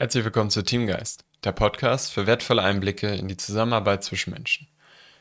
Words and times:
Herzlich 0.00 0.24
willkommen 0.24 0.48
zu 0.48 0.62
Teamgeist, 0.62 1.26
der 1.44 1.52
Podcast 1.52 2.10
für 2.10 2.26
wertvolle 2.26 2.62
Einblicke 2.62 3.08
in 3.08 3.28
die 3.28 3.36
Zusammenarbeit 3.36 4.02
zwischen 4.02 4.30
Menschen. 4.30 4.66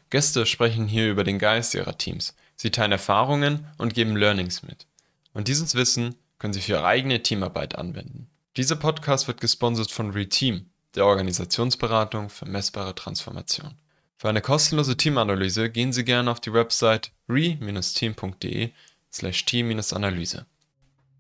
Gäste 0.10 0.46
sprechen 0.46 0.88
hier 0.88 1.12
über 1.12 1.26
den 1.26 1.38
Geist 1.38 1.76
ihrer 1.76 1.98
Teams. 1.98 2.34
Sie 2.56 2.72
teilen 2.72 2.94
Erfahrungen 2.94 3.68
und 3.78 3.94
geben 3.94 4.16
Learnings 4.16 4.64
mit. 4.64 4.88
Und 5.34 5.50
dieses 5.50 5.76
Wissen 5.76 6.16
können 6.38 6.54
Sie 6.54 6.62
für 6.62 6.72
Ihre 6.72 6.86
eigene 6.86 7.22
Teamarbeit 7.22 7.76
anwenden. 7.78 8.30
Dieser 8.56 8.78
Podcast 8.78 9.28
wird 9.28 9.42
gesponsert 9.42 9.92
von 9.92 10.12
Reteam, 10.12 10.70
der 10.96 11.06
Organisationsberatung 11.06 12.30
für 12.30 12.46
messbare 12.46 12.96
Transformation. 12.96 13.74
Für 14.16 14.30
eine 14.30 14.40
kostenlose 14.40 14.96
Teamanalyse 14.96 15.70
gehen 15.70 15.92
Sie 15.92 16.06
gerne 16.06 16.32
auf 16.32 16.40
die 16.40 16.54
Website 16.54 17.12
re-team.de 17.28 18.72
slash 19.12 19.44
team-analyse. 19.44 20.46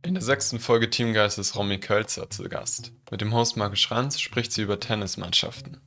In 0.02 0.14
der 0.14 0.24
sechsten 0.24 0.60
Folge 0.60 0.90
Teamgeist 0.90 1.38
ist 1.40 1.58
Romy 1.58 1.78
Kölzer 1.78 2.30
zu 2.30 2.44
Gast. 2.44 2.94
Mit 3.12 3.20
dem 3.20 3.34
Host 3.34 3.58
Markus 3.58 3.80
Schranz 3.80 4.18
spricht 4.20 4.54
sie 4.54 4.62
über 4.62 4.80
Tennismannschaften. 4.80 5.82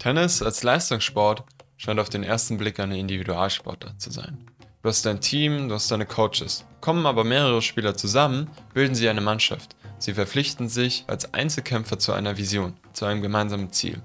Tennis 0.00 0.42
als 0.42 0.64
Leistungssport 0.64 1.44
scheint 1.76 2.00
auf 2.00 2.08
den 2.08 2.24
ersten 2.24 2.58
Blick 2.58 2.80
eine 2.80 2.98
Individualsportart 2.98 4.00
zu 4.00 4.10
sein. 4.10 4.50
Du 4.82 4.88
hast 4.88 5.06
dein 5.06 5.20
Team, 5.20 5.68
du 5.68 5.76
hast 5.76 5.88
deine 5.88 6.04
Coaches. 6.04 6.64
Kommen 6.80 7.06
aber 7.06 7.22
mehrere 7.22 7.62
Spieler 7.62 7.96
zusammen, 7.96 8.50
bilden 8.74 8.96
sie 8.96 9.08
eine 9.08 9.20
Mannschaft. 9.20 9.76
Sie 9.98 10.14
verpflichten 10.14 10.68
sich 10.68 11.04
als 11.06 11.32
Einzelkämpfer 11.32 12.00
zu 12.00 12.12
einer 12.12 12.36
Vision, 12.36 12.74
zu 12.92 13.04
einem 13.04 13.22
gemeinsamen 13.22 13.72
Ziel. 13.72 14.02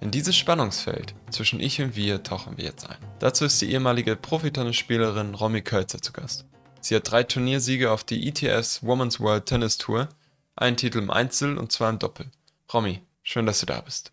In 0.00 0.10
dieses 0.10 0.34
Spannungsfeld 0.34 1.14
zwischen 1.30 1.60
Ich 1.60 1.80
und 1.82 1.94
Wir 1.94 2.22
tauchen 2.22 2.56
wir 2.56 2.64
jetzt 2.64 2.88
ein. 2.88 2.96
Dazu 3.18 3.44
ist 3.44 3.60
die 3.60 3.70
ehemalige 3.70 4.16
Profitennisspielerin 4.16 5.34
Romy 5.34 5.60
Kölzer 5.60 6.00
zu 6.00 6.12
Gast. 6.12 6.46
Sie 6.82 6.96
hat 6.96 7.10
drei 7.10 7.22
Turniersiege 7.22 7.92
auf 7.92 8.02
die 8.02 8.28
ETS 8.28 8.84
Women's 8.84 9.20
World 9.20 9.46
Tennis 9.46 9.78
Tour, 9.78 10.08
einen 10.56 10.76
Titel 10.76 10.98
im 10.98 11.10
Einzel 11.10 11.56
und 11.56 11.70
zwei 11.70 11.88
im 11.88 12.00
Doppel. 12.00 12.26
Romy, 12.74 13.00
schön, 13.22 13.46
dass 13.46 13.60
du 13.60 13.66
da 13.66 13.80
bist. 13.80 14.12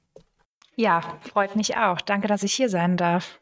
Ja, 0.75 1.01
freut 1.33 1.55
mich 1.55 1.77
auch. 1.77 1.99
Danke, 1.99 2.27
dass 2.27 2.43
ich 2.43 2.53
hier 2.53 2.69
sein 2.69 2.95
darf. 2.95 3.39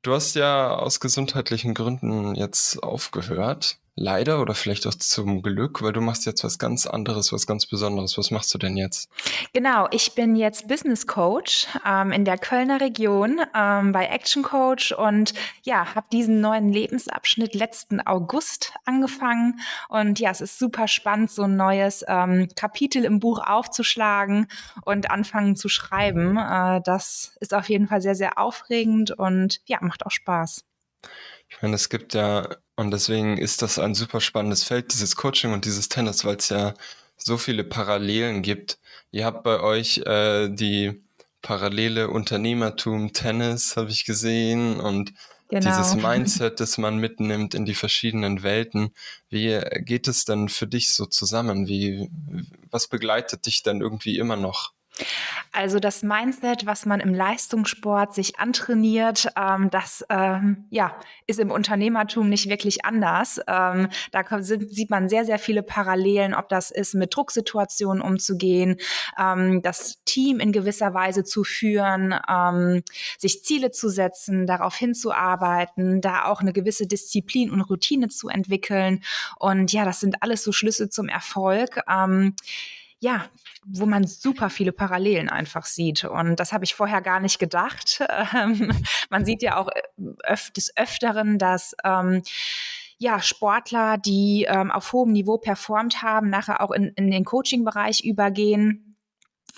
Du 0.00 0.14
hast 0.14 0.34
ja 0.36 0.74
aus 0.74 1.00
gesundheitlichen 1.00 1.74
Gründen 1.74 2.34
jetzt 2.34 2.82
aufgehört 2.82 3.78
leider 3.96 4.40
oder 4.42 4.54
vielleicht 4.54 4.86
auch 4.86 4.94
zum 4.94 5.42
Glück, 5.42 5.82
weil 5.82 5.92
du 5.92 6.02
machst 6.02 6.26
jetzt 6.26 6.44
was 6.44 6.58
ganz 6.58 6.86
anderes, 6.86 7.32
was 7.32 7.46
ganz 7.46 7.66
Besonderes. 7.66 8.18
Was 8.18 8.30
machst 8.30 8.52
du 8.52 8.58
denn 8.58 8.76
jetzt? 8.76 9.08
Genau, 9.54 9.88
ich 9.90 10.14
bin 10.14 10.36
jetzt 10.36 10.68
Business 10.68 11.06
Coach 11.06 11.66
ähm, 11.84 12.12
in 12.12 12.26
der 12.26 12.36
Kölner 12.36 12.80
Region 12.80 13.40
ähm, 13.54 13.92
bei 13.92 14.06
Action 14.06 14.42
Coach 14.42 14.92
und 14.92 15.32
ja, 15.62 15.94
habe 15.94 16.06
diesen 16.12 16.42
neuen 16.42 16.70
Lebensabschnitt 16.70 17.54
letzten 17.54 18.00
August 18.06 18.74
angefangen 18.84 19.60
und 19.88 20.20
ja, 20.20 20.30
es 20.30 20.42
ist 20.42 20.58
super 20.58 20.88
spannend, 20.88 21.30
so 21.30 21.44
ein 21.44 21.56
neues 21.56 22.04
ähm, 22.06 22.48
Kapitel 22.54 23.04
im 23.04 23.18
Buch 23.18 23.40
aufzuschlagen 23.44 24.46
und 24.84 25.10
anfangen 25.10 25.56
zu 25.56 25.70
schreiben. 25.70 26.36
Äh, 26.36 26.82
das 26.84 27.34
ist 27.40 27.54
auf 27.54 27.70
jeden 27.70 27.88
Fall 27.88 28.02
sehr, 28.02 28.14
sehr 28.14 28.38
aufregend 28.38 29.10
und 29.10 29.60
ja, 29.64 29.78
macht 29.80 30.04
auch 30.04 30.10
Spaß. 30.10 30.64
Ich 31.48 31.62
meine, 31.62 31.76
es 31.76 31.88
gibt 31.88 32.14
ja, 32.14 32.48
und 32.76 32.90
deswegen 32.90 33.38
ist 33.38 33.62
das 33.62 33.78
ein 33.78 33.94
super 33.94 34.20
spannendes 34.20 34.64
Feld, 34.64 34.92
dieses 34.92 35.16
Coaching 35.16 35.52
und 35.52 35.64
dieses 35.64 35.88
Tennis, 35.88 36.24
weil 36.24 36.36
es 36.36 36.50
ja 36.50 36.74
so 37.16 37.38
viele 37.38 37.64
Parallelen 37.64 38.42
gibt. 38.42 38.78
Ihr 39.10 39.24
habt 39.24 39.42
bei 39.42 39.60
euch 39.60 39.98
äh, 40.04 40.48
die 40.48 41.02
parallele 41.40 42.10
Unternehmertum 42.10 43.12
Tennis, 43.12 43.76
habe 43.76 43.90
ich 43.90 44.04
gesehen, 44.04 44.78
und 44.78 45.14
genau. 45.48 45.60
dieses 45.60 45.94
Mindset, 46.02 46.60
das 46.60 46.76
man 46.76 46.98
mitnimmt 46.98 47.54
in 47.54 47.64
die 47.64 47.74
verschiedenen 47.74 48.42
Welten. 48.42 48.90
Wie 49.30 49.58
geht 49.80 50.06
es 50.08 50.24
denn 50.24 50.48
für 50.48 50.66
dich 50.66 50.92
so 50.92 51.06
zusammen? 51.06 51.66
Wie, 51.66 52.10
was 52.70 52.88
begleitet 52.88 53.46
dich 53.46 53.62
denn 53.62 53.80
irgendwie 53.80 54.18
immer 54.18 54.36
noch? 54.36 54.75
Also 55.52 55.78
das 55.78 56.02
Mindset, 56.02 56.66
was 56.66 56.86
man 56.86 57.00
im 57.00 57.14
Leistungssport 57.14 58.14
sich 58.14 58.38
antrainiert, 58.38 59.28
ähm, 59.36 59.70
das 59.70 60.04
ähm, 60.08 60.66
ja, 60.70 60.94
ist 61.26 61.40
im 61.40 61.50
Unternehmertum 61.50 62.28
nicht 62.28 62.48
wirklich 62.48 62.84
anders. 62.84 63.40
Ähm, 63.46 63.88
da 64.12 64.24
sind, 64.42 64.70
sieht 64.70 64.90
man 64.90 65.08
sehr, 65.08 65.24
sehr 65.24 65.38
viele 65.38 65.62
Parallelen, 65.62 66.34
ob 66.34 66.48
das 66.48 66.70
ist, 66.70 66.94
mit 66.94 67.14
Drucksituationen 67.14 68.02
umzugehen, 68.02 68.76
ähm, 69.18 69.62
das 69.62 70.02
Team 70.04 70.40
in 70.40 70.52
gewisser 70.52 70.94
Weise 70.94 71.24
zu 71.24 71.44
führen, 71.44 72.14
ähm, 72.28 72.82
sich 73.18 73.44
Ziele 73.44 73.70
zu 73.70 73.88
setzen, 73.88 74.46
darauf 74.46 74.76
hinzuarbeiten, 74.76 76.00
da 76.00 76.24
auch 76.26 76.40
eine 76.40 76.52
gewisse 76.52 76.86
Disziplin 76.86 77.50
und 77.50 77.62
Routine 77.62 78.08
zu 78.08 78.28
entwickeln. 78.28 79.02
Und 79.38 79.72
ja, 79.72 79.84
das 79.84 80.00
sind 80.00 80.22
alles 80.22 80.42
so 80.42 80.52
Schlüsse 80.52 80.88
zum 80.88 81.08
Erfolg. 81.08 81.80
Ja, 83.06 83.26
wo 83.64 83.86
man 83.86 84.04
super 84.04 84.50
viele 84.50 84.72
Parallelen 84.72 85.28
einfach 85.28 85.64
sieht. 85.64 86.02
Und 86.02 86.40
das 86.40 86.52
habe 86.52 86.64
ich 86.64 86.74
vorher 86.74 87.00
gar 87.00 87.20
nicht 87.20 87.38
gedacht. 87.38 88.02
Ähm, 88.34 88.72
man 89.08 89.24
sieht 89.24 89.42
ja 89.42 89.56
auch 89.56 89.68
äh, 89.68 90.32
öf 90.32 90.50
des 90.50 90.76
Öfteren, 90.76 91.38
dass 91.38 91.76
ähm, 91.84 92.22
ja, 92.98 93.20
Sportler, 93.20 93.98
die 93.98 94.46
ähm, 94.48 94.72
auf 94.72 94.92
hohem 94.92 95.12
Niveau 95.12 95.38
performt 95.38 96.02
haben, 96.02 96.28
nachher 96.28 96.60
auch 96.60 96.72
in, 96.72 96.88
in 96.96 97.10
den 97.10 97.24
Coaching-Bereich 97.24 98.04
übergehen, 98.04 98.96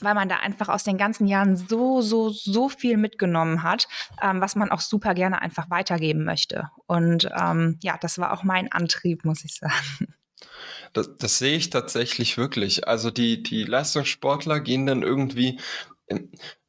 weil 0.00 0.14
man 0.14 0.28
da 0.28 0.36
einfach 0.36 0.68
aus 0.68 0.84
den 0.84 0.98
ganzen 0.98 1.26
Jahren 1.26 1.56
so, 1.56 2.02
so, 2.02 2.28
so 2.28 2.68
viel 2.68 2.98
mitgenommen 2.98 3.62
hat, 3.62 3.88
ähm, 4.22 4.42
was 4.42 4.54
man 4.54 4.70
auch 4.70 4.80
super 4.80 5.14
gerne 5.14 5.40
einfach 5.40 5.70
weitergeben 5.70 6.24
möchte. 6.24 6.68
Und 6.86 7.30
ähm, 7.40 7.78
ja, 7.80 7.96
das 7.98 8.18
war 8.18 8.32
auch 8.32 8.42
mein 8.42 8.70
Antrieb, 8.70 9.24
muss 9.24 9.44
ich 9.44 9.54
sagen. 9.54 10.14
Das, 10.92 11.16
das 11.16 11.38
sehe 11.38 11.56
ich 11.56 11.70
tatsächlich 11.70 12.38
wirklich. 12.38 12.88
Also 12.88 13.10
die, 13.10 13.42
die 13.42 13.64
Leistungssportler 13.64 14.60
gehen 14.60 14.86
dann 14.86 15.02
irgendwie. 15.02 15.58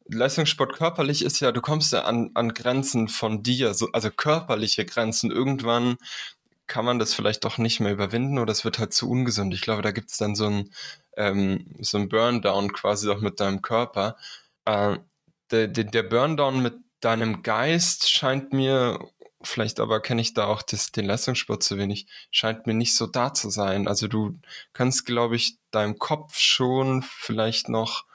Leistungssport 0.07 0.73
körperlich 0.73 1.23
ist 1.23 1.39
ja, 1.39 1.51
du 1.51 1.61
kommst 1.61 1.93
ja 1.93 2.03
an, 2.03 2.31
an 2.33 2.53
Grenzen 2.53 3.07
von 3.07 3.43
dir, 3.43 3.73
so, 3.73 3.89
also 3.93 4.09
körperliche 4.11 4.85
Grenzen. 4.85 5.31
Irgendwann 5.31 5.97
kann 6.67 6.85
man 6.85 6.99
das 6.99 7.13
vielleicht 7.13 7.43
doch 7.45 7.57
nicht 7.57 7.79
mehr 7.79 7.91
überwinden 7.91 8.39
oder 8.39 8.51
es 8.51 8.63
wird 8.63 8.79
halt 8.79 8.93
zu 8.93 9.09
ungesund. 9.09 9.53
Ich 9.53 9.61
glaube, 9.61 9.81
da 9.81 9.91
gibt 9.91 10.11
es 10.11 10.17
dann 10.17 10.35
so 10.35 10.45
ein, 10.45 10.69
ähm, 11.17 11.65
so 11.79 11.97
ein 11.97 12.09
Burndown 12.09 12.73
quasi 12.73 13.09
auch 13.09 13.19
mit 13.21 13.39
deinem 13.39 13.61
Körper. 13.61 14.17
Äh, 14.65 14.97
der, 15.51 15.67
der, 15.67 15.85
der 15.85 16.03
Burndown 16.03 16.61
mit 16.61 16.75
deinem 17.01 17.43
Geist 17.43 18.09
scheint 18.09 18.53
mir 18.53 18.99
vielleicht 19.41 19.79
aber 19.79 20.01
kenne 20.01 20.21
ich 20.21 20.33
da 20.33 20.47
auch 20.47 20.61
das, 20.61 20.91
den 20.91 21.05
Leistungssport 21.05 21.63
zu 21.63 21.77
wenig, 21.77 22.07
scheint 22.31 22.67
mir 22.67 22.73
nicht 22.73 22.95
so 22.95 23.07
da 23.07 23.33
zu 23.33 23.49
sein. 23.49 23.87
Also 23.87 24.07
du 24.07 24.39
kannst, 24.73 25.05
glaube 25.05 25.35
ich, 25.35 25.57
deinem 25.71 25.97
Kopf 25.97 26.37
schon 26.37 27.03
vielleicht 27.03 27.69
noch 27.69 28.05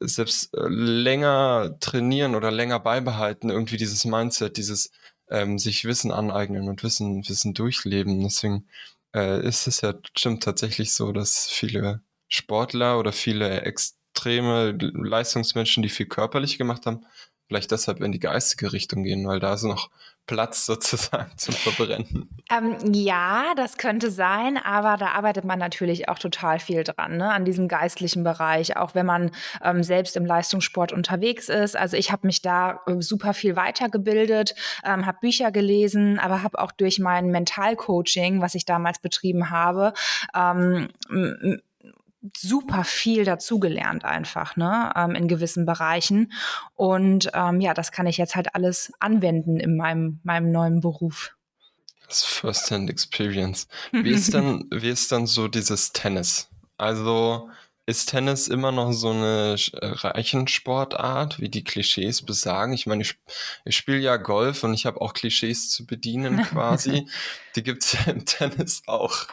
selbst 0.00 0.54
äh, 0.54 0.66
länger 0.68 1.76
trainieren 1.80 2.34
oder 2.34 2.50
länger 2.50 2.80
beibehalten, 2.80 3.50
irgendwie 3.50 3.76
dieses 3.76 4.04
Mindset, 4.04 4.56
dieses 4.56 4.90
ähm, 5.30 5.58
sich 5.58 5.84
Wissen 5.84 6.12
aneignen 6.12 6.68
und 6.68 6.82
Wissen, 6.82 7.26
Wissen 7.28 7.54
durchleben. 7.54 8.22
Deswegen 8.22 8.68
äh, 9.14 9.46
ist 9.46 9.66
es 9.66 9.80
ja 9.80 9.94
stimmt 10.16 10.42
tatsächlich 10.42 10.92
so, 10.92 11.12
dass 11.12 11.46
viele 11.46 12.02
Sportler 12.28 12.98
oder 12.98 13.12
viele 13.12 13.62
extreme 13.62 14.76
Leistungsmenschen, 14.80 15.82
die 15.82 15.88
viel 15.88 16.06
körperlich 16.06 16.58
gemacht 16.58 16.86
haben, 16.86 17.06
vielleicht 17.48 17.70
deshalb 17.70 18.00
in 18.00 18.12
die 18.12 18.20
geistige 18.20 18.72
Richtung 18.72 19.04
gehen, 19.04 19.26
weil 19.26 19.40
da 19.40 19.54
ist 19.54 19.62
noch 19.62 19.90
Platz 20.26 20.66
sozusagen 20.66 21.30
zum 21.36 21.54
Verbrennen. 21.54 22.28
Ähm, 22.50 22.76
ja, 22.92 23.54
das 23.56 23.76
könnte 23.76 24.10
sein, 24.10 24.56
aber 24.56 24.96
da 24.96 25.08
arbeitet 25.08 25.44
man 25.44 25.58
natürlich 25.58 26.08
auch 26.08 26.18
total 26.18 26.58
viel 26.58 26.84
dran, 26.84 27.16
ne, 27.16 27.32
an 27.32 27.44
diesem 27.44 27.68
geistlichen 27.68 28.24
Bereich, 28.24 28.76
auch 28.76 28.94
wenn 28.94 29.06
man 29.06 29.30
ähm, 29.62 29.82
selbst 29.82 30.16
im 30.16 30.26
Leistungssport 30.26 30.92
unterwegs 30.92 31.48
ist. 31.48 31.76
Also 31.76 31.96
ich 31.96 32.12
habe 32.12 32.26
mich 32.26 32.42
da 32.42 32.80
äh, 32.86 33.00
super 33.00 33.34
viel 33.34 33.56
weitergebildet, 33.56 34.54
ähm, 34.84 35.06
habe 35.06 35.18
Bücher 35.20 35.52
gelesen, 35.52 36.18
aber 36.18 36.42
habe 36.42 36.58
auch 36.58 36.72
durch 36.72 36.98
mein 36.98 37.28
Mentalcoaching, 37.28 38.40
was 38.40 38.54
ich 38.54 38.64
damals 38.64 38.98
betrieben 38.98 39.50
habe, 39.50 39.92
ähm, 40.34 40.88
super 42.36 42.84
viel 42.84 43.24
dazugelernt 43.24 44.04
einfach, 44.04 44.56
ne, 44.56 44.92
ähm, 44.96 45.14
in 45.14 45.28
gewissen 45.28 45.66
Bereichen. 45.66 46.32
Und 46.74 47.30
ähm, 47.34 47.60
ja, 47.60 47.74
das 47.74 47.92
kann 47.92 48.06
ich 48.06 48.16
jetzt 48.16 48.36
halt 48.36 48.54
alles 48.54 48.92
anwenden 49.00 49.58
in 49.58 49.76
meinem, 49.76 50.20
meinem 50.22 50.50
neuen 50.50 50.80
Beruf. 50.80 51.34
Das 52.08 52.22
First-Hand 52.22 52.90
Experience. 52.90 53.66
Wie 53.92 54.10
ist 54.10 54.34
dann, 54.34 54.64
wie 54.70 54.90
ist 54.90 55.10
dann 55.10 55.26
so 55.26 55.48
dieses 55.48 55.92
Tennis? 55.92 56.48
Also, 56.76 57.48
ist 57.86 58.10
Tennis 58.10 58.48
immer 58.48 58.72
noch 58.72 58.92
so 58.92 59.10
eine 59.10 59.56
äh, 59.72 59.86
Reichensportart, 59.86 61.40
wie 61.40 61.48
die 61.48 61.64
Klischees 61.64 62.22
besagen? 62.22 62.72
Ich 62.72 62.86
meine, 62.86 63.02
ich, 63.02 63.16
ich 63.64 63.76
spiele 63.76 63.98
ja 63.98 64.16
Golf 64.16 64.64
und 64.64 64.74
ich 64.74 64.86
habe 64.86 65.00
auch 65.00 65.12
Klischees 65.12 65.70
zu 65.70 65.86
bedienen 65.86 66.42
quasi. 66.50 67.06
die 67.56 67.62
gibt 67.62 67.84
es 67.84 67.92
ja 67.92 68.12
im 68.12 68.24
Tennis 68.24 68.82
auch. 68.86 69.26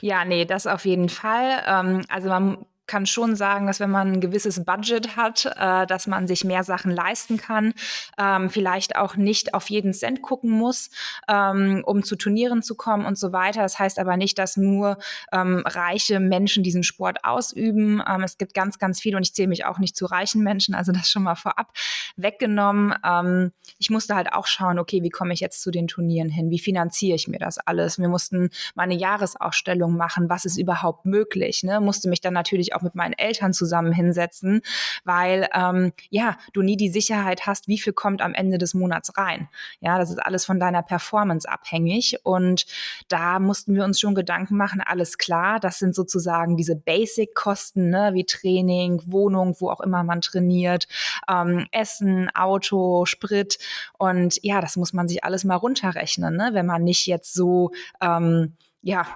Ja, 0.00 0.24
nee, 0.24 0.44
das 0.44 0.66
auf 0.66 0.84
jeden 0.84 1.08
Fall. 1.08 1.62
Ähm, 1.66 2.04
also 2.08 2.28
man 2.28 2.64
kann 2.86 3.06
schon 3.06 3.36
sagen, 3.36 3.66
dass 3.66 3.80
wenn 3.80 3.90
man 3.90 4.12
ein 4.12 4.20
gewisses 4.20 4.64
Budget 4.64 5.16
hat, 5.16 5.46
äh, 5.56 5.86
dass 5.86 6.06
man 6.06 6.26
sich 6.26 6.44
mehr 6.44 6.64
Sachen 6.64 6.90
leisten 6.90 7.36
kann, 7.36 7.74
ähm, 8.18 8.50
vielleicht 8.50 8.96
auch 8.96 9.16
nicht 9.16 9.54
auf 9.54 9.70
jeden 9.70 9.92
Cent 9.92 10.22
gucken 10.22 10.50
muss, 10.50 10.90
ähm, 11.28 11.82
um 11.86 12.02
zu 12.02 12.16
Turnieren 12.16 12.62
zu 12.62 12.74
kommen 12.74 13.06
und 13.06 13.18
so 13.18 13.32
weiter. 13.32 13.62
Das 13.62 13.78
heißt 13.78 13.98
aber 13.98 14.16
nicht, 14.16 14.38
dass 14.38 14.56
nur 14.56 14.98
ähm, 15.32 15.62
reiche 15.64 16.20
Menschen 16.20 16.62
diesen 16.62 16.82
Sport 16.82 17.24
ausüben. 17.24 18.02
Ähm, 18.06 18.22
es 18.22 18.36
gibt 18.36 18.54
ganz, 18.54 18.78
ganz 18.78 19.00
viele 19.00 19.16
und 19.16 19.22
ich 19.22 19.34
zähle 19.34 19.48
mich 19.48 19.64
auch 19.64 19.78
nicht 19.78 19.96
zu 19.96 20.06
reichen 20.06 20.42
Menschen, 20.42 20.74
also 20.74 20.92
das 20.92 21.08
schon 21.08 21.22
mal 21.22 21.36
vorab 21.36 21.72
weggenommen. 22.16 22.94
Ähm, 23.04 23.52
ich 23.78 23.90
musste 23.90 24.14
halt 24.14 24.32
auch 24.32 24.46
schauen, 24.46 24.78
okay, 24.78 25.02
wie 25.02 25.10
komme 25.10 25.32
ich 25.32 25.40
jetzt 25.40 25.62
zu 25.62 25.70
den 25.70 25.86
Turnieren 25.86 26.28
hin? 26.28 26.50
Wie 26.50 26.58
finanziere 26.58 27.14
ich 27.14 27.28
mir 27.28 27.38
das 27.38 27.58
alles? 27.58 27.98
Wir 27.98 28.08
mussten 28.08 28.50
mal 28.74 28.84
eine 28.84 28.94
Jahresausstellung 28.94 29.96
machen. 29.96 30.28
Was 30.28 30.44
ist 30.44 30.58
überhaupt 30.58 31.04
möglich? 31.04 31.62
Ne? 31.62 31.80
Musste 31.80 32.08
mich 32.08 32.20
dann 32.20 32.34
natürlich 32.34 32.71
auch 32.74 32.82
mit 32.82 32.94
meinen 32.94 33.12
Eltern 33.12 33.52
zusammen 33.52 33.92
hinsetzen, 33.92 34.62
weil 35.04 35.48
ähm, 35.54 35.92
ja, 36.10 36.36
du 36.52 36.62
nie 36.62 36.76
die 36.76 36.90
Sicherheit 36.90 37.46
hast, 37.46 37.68
wie 37.68 37.78
viel 37.78 37.92
kommt 37.92 38.22
am 38.22 38.34
Ende 38.34 38.58
des 38.58 38.74
Monats 38.74 39.16
rein. 39.16 39.48
Ja, 39.80 39.98
das 39.98 40.10
ist 40.10 40.18
alles 40.18 40.44
von 40.44 40.60
deiner 40.60 40.82
Performance 40.82 41.48
abhängig. 41.48 42.18
Und 42.24 42.66
da 43.08 43.38
mussten 43.38 43.74
wir 43.74 43.84
uns 43.84 44.00
schon 44.00 44.14
Gedanken 44.14 44.56
machen, 44.56 44.80
alles 44.84 45.18
klar, 45.18 45.60
das 45.60 45.78
sind 45.78 45.94
sozusagen 45.94 46.56
diese 46.56 46.76
Basic-Kosten, 46.76 47.90
ne, 47.90 48.10
wie 48.14 48.24
Training, 48.24 49.02
Wohnung, 49.06 49.56
wo 49.58 49.70
auch 49.70 49.80
immer 49.80 50.04
man 50.04 50.20
trainiert, 50.20 50.86
ähm, 51.28 51.66
Essen, 51.72 52.30
Auto, 52.34 53.04
Sprit. 53.06 53.58
Und 53.98 54.38
ja, 54.42 54.60
das 54.60 54.76
muss 54.76 54.92
man 54.92 55.08
sich 55.08 55.24
alles 55.24 55.44
mal 55.44 55.56
runterrechnen, 55.56 56.36
ne, 56.36 56.50
wenn 56.52 56.66
man 56.66 56.84
nicht 56.84 57.06
jetzt 57.06 57.34
so 57.34 57.70
ähm, 58.00 58.56
ja, 58.82 59.06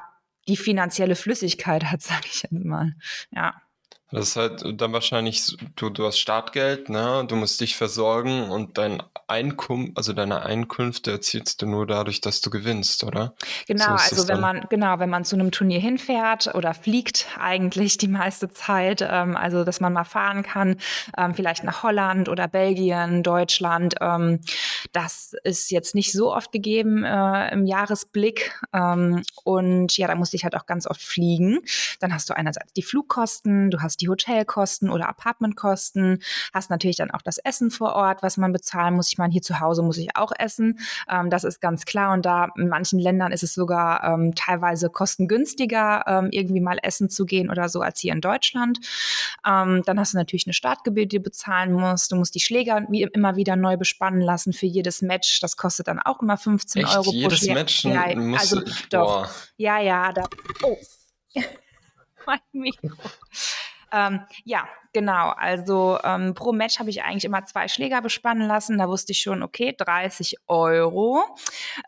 die 0.49 0.57
finanzielle 0.57 1.17
Flüssigkeit 1.17 1.85
hat, 1.85 2.03
sage 2.03 2.27
ich 2.27 2.43
jetzt 2.43 2.53
mal. 2.53 2.95
Ja. 3.31 3.55
Das 4.13 4.29
ist 4.29 4.37
halt 4.37 4.81
dann 4.81 4.93
wahrscheinlich, 4.93 5.57
du, 5.75 5.91
du 5.91 6.07
hast 6.07 6.19
Startgeld, 6.19 6.89
ne? 6.89 7.25
Du 7.27 7.35
musst 7.35 7.61
dich 7.61 7.75
versorgen 7.75 8.51
und 8.51 8.79
dein 8.79 9.03
Einkommen, 9.27 9.91
also 9.97 10.13
deine 10.13 10.43
Einkünfte 10.43 11.11
erzielst 11.11 11.61
du 11.61 11.67
nur 11.67 11.89
dadurch, 11.89 12.21
dass 12.21 12.41
du 12.41 12.49
gewinnst, 12.49 13.03
oder? 13.03 13.35
Genau, 13.67 13.85
so 13.85 13.91
also 13.93 14.29
wenn 14.29 14.39
man, 14.39 14.67
genau, 14.71 15.01
wenn 15.01 15.11
man 15.11 15.25
zu 15.25 15.35
einem 15.35 15.51
Turnier 15.51 15.81
hinfährt 15.81 16.55
oder 16.55 16.73
fliegt 16.73 17.27
eigentlich 17.37 17.99
die 17.99 18.07
meiste 18.07 18.49
Zeit, 18.49 19.03
ähm, 19.03 19.37
also 19.37 19.65
dass 19.65 19.81
man 19.81 19.93
mal 19.93 20.05
fahren 20.05 20.45
kann, 20.45 20.77
ähm, 21.19 21.35
vielleicht 21.35 21.65
nach 21.65 21.83
Holland 21.83 22.29
oder 22.29 22.47
Belgien, 22.47 23.25
Deutschland, 23.25 23.97
ähm, 24.01 24.41
das 24.93 25.35
ist 25.43 25.73
jetzt 25.73 25.97
nicht 25.97 26.13
so 26.13 26.33
oft 26.33 26.53
gegeben 26.53 27.03
äh, 27.03 27.53
im 27.53 27.67
Jahresblick. 27.67 28.53
Ähm, 28.73 29.25
und 29.43 29.97
ja, 29.97 30.07
da 30.07 30.15
musste 30.15 30.37
ich 30.37 30.45
halt 30.45 30.55
auch 30.55 30.67
ganz 30.67 30.87
oft 30.87 31.03
fliegen. 31.03 31.59
Dann 31.99 32.15
hast 32.15 32.31
du 32.31 32.37
einerseits 32.37 32.73
die 32.73 32.83
Flugkosten, 32.83 33.73
du 33.73 33.81
hast 33.81 33.97
hast 33.97 34.03
die 34.07 34.11
Hotelkosten 34.11 34.89
oder 34.91 35.09
Apartmentkosten, 35.09 36.23
hast 36.55 36.71
natürlich 36.71 36.97
dann 36.97 37.11
auch 37.11 37.23
das 37.23 37.39
Essen 37.39 37.71
vor 37.71 37.95
Ort, 37.95 38.23
was 38.23 38.37
man 38.37 38.53
bezahlen 38.53 38.95
muss. 38.95 39.09
Ich 39.09 39.19
meine, 39.19 39.33
hier 39.33 39.43
zu 39.43 39.61
Hause 39.61 39.83
muss 39.83 39.99
ich 39.99 40.17
auch 40.17 40.33
essen. 40.39 40.79
Ähm, 41.11 41.31
das 41.31 41.45
ist 41.45 41.61
ganz 41.61 41.85
klar. 41.85 42.13
Und 42.13 42.25
da 42.25 42.49
in 42.57 42.69
manchen 42.69 42.99
Ländern 42.99 43.33
ist 43.33 43.43
es 43.43 43.55
sogar 43.55 44.05
ähm, 44.05 44.35
teilweise 44.35 44.89
kostengünstiger, 44.91 46.05
ähm, 46.07 46.29
irgendwie 46.31 46.61
mal 46.61 46.79
essen 46.83 47.11
zu 47.11 47.27
gehen 47.27 47.51
oder 47.51 47.69
so, 47.69 47.81
als 47.81 48.01
hier 48.01 48.13
in 48.13 48.21
Deutschland. 48.21 48.79
Ähm, 49.47 49.83
dann 49.85 49.99
hast 49.99 50.15
du 50.15 50.19
natürlich 50.19 50.47
eine 50.47 50.55
Startgebühr, 50.55 51.07
die 51.07 51.17
du 51.17 51.23
bezahlen 51.23 51.73
musst. 51.73 52.13
Du 52.13 52.17
musst 52.17 52.35
die 52.35 52.41
Schläger 52.41 52.83
wie 52.89 53.03
immer 53.03 53.37
wieder 53.37 53.57
neu 53.57 53.77
bespannen 53.77 54.21
lassen 54.21 54.53
für 54.53 54.67
jedes 54.67 55.03
Match. 55.03 55.41
Das 55.41 55.57
kostet 55.57 55.89
dann 55.89 55.99
auch 55.99 56.23
immer 56.23 56.37
15 56.37 56.85
Echt? 56.85 56.97
Euro 56.97 57.11
jedes 57.11 57.41
pro 57.41 57.45
Schläger. 57.45 57.55
Match 57.55 57.85
ja, 57.85 58.39
also 58.39 58.61
doch. 58.91 59.23
Boah. 59.23 59.31
Ja, 59.57 59.81
ja, 59.81 60.13
da. 60.13 60.23
Oh. 60.63 60.77
mein 62.27 62.41
Mikro. 62.53 62.91
Ähm, 63.97 64.21
ja, 64.45 64.69
genau. 64.93 65.31
Also 65.31 65.99
ähm, 66.05 66.35
pro 66.35 66.53
Match 66.53 66.79
habe 66.79 66.91
ich 66.91 67.03
eigentlich 67.03 67.25
immer 67.25 67.45
zwei 67.45 67.67
Schläger 67.67 68.03
bespannen 68.03 68.47
lassen. 68.47 68.77
Da 68.77 68.89
wusste 68.89 69.13
ich 69.13 69.23
schon, 69.23 69.43
okay, 69.43 69.75
30 69.77 70.37
Euro. 70.49 71.25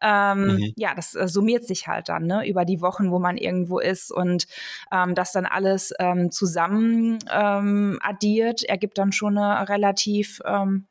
Ähm, 0.01 0.57
mhm. 0.57 0.73
Ja, 0.77 0.95
das 0.95 1.15
äh, 1.15 1.29
summiert 1.29 1.65
sich 1.67 1.87
halt 1.87 2.09
dann 2.09 2.27
ne, 2.27 2.49
über 2.49 2.65
die 2.65 2.81
Wochen, 2.81 3.11
wo 3.11 3.19
man 3.19 3.37
irgendwo 3.37 3.79
ist 3.79 4.11
und 4.11 4.47
ähm, 4.91 5.15
das 5.15 5.33
dann 5.33 5.45
alles 5.45 5.93
ähm, 5.99 6.31
zusammen 6.31 7.19
ähm, 7.31 7.99
addiert, 8.03 8.63
ergibt 8.65 8.97
dann 8.97 9.13
schon 9.13 9.37
eine 9.37 9.69
relativ 9.69 10.41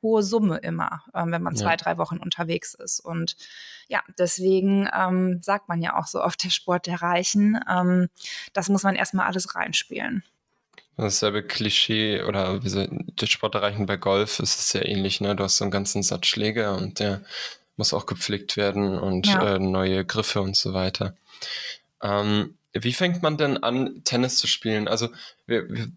hohe 0.02 0.24
Summe 0.24 0.58
immer, 0.58 1.04
wenn 1.14 1.42
man 1.42 1.56
zwei, 1.56 1.72
ja. 1.72 1.76
drei 1.78 1.98
Wochen 1.98 2.18
unterwegs 2.18 2.74
ist. 2.74 3.00
Und 3.00 3.36
ja, 3.88 4.02
deswegen 4.18 4.88
sagt 5.42 5.70
man 5.70 5.82
ja 5.82 5.98
auch 5.98 6.08
so 6.08 6.22
oft 6.22 6.44
der 6.44 6.50
Sport 6.50 6.86
der 6.88 7.02
Reichen. 7.02 7.60
das 8.54 8.70
muss 8.70 8.84
man 8.84 8.96
erstmal 8.96 9.28
alles 9.28 9.56
reinspielen. 9.56 10.24
Dasselbe 10.98 11.44
Klischee 11.44 12.24
oder 12.24 12.64
wie 12.64 12.70
so, 12.70 12.88
Sport 13.26 13.54
erreichen 13.54 13.86
bei 13.86 13.98
Golf 13.98 14.40
ist 14.40 14.60
es 14.60 14.70
sehr 14.70 14.88
ähnlich, 14.88 15.22
ne? 15.22 15.36
Du 15.36 15.44
hast 15.44 15.58
so 15.58 15.64
einen 15.64 15.72
ganzen 15.72 16.02
Satz 16.02 16.26
Schläge 16.26 16.74
und 16.74 17.00
der 17.00 17.22
muss 17.76 17.94
auch 17.94 18.08
gepflegt 18.08 18.58
werden 18.58 18.98
und 18.98 19.28
ja. 19.28 19.56
äh, 19.56 19.60
neue 19.60 20.04
Griffe 20.04 20.42
und 20.42 20.58
so 20.58 20.74
weiter. 20.74 21.16
Ähm, 22.02 22.56
wie 22.74 22.94
fängt 22.94 23.22
man 23.22 23.38
denn 23.38 23.64
an, 23.64 24.02
Tennis 24.04 24.38
zu 24.40 24.48
spielen? 24.48 24.88
Also 24.88 25.10
wir, 25.46 25.70
wir, 25.70 25.88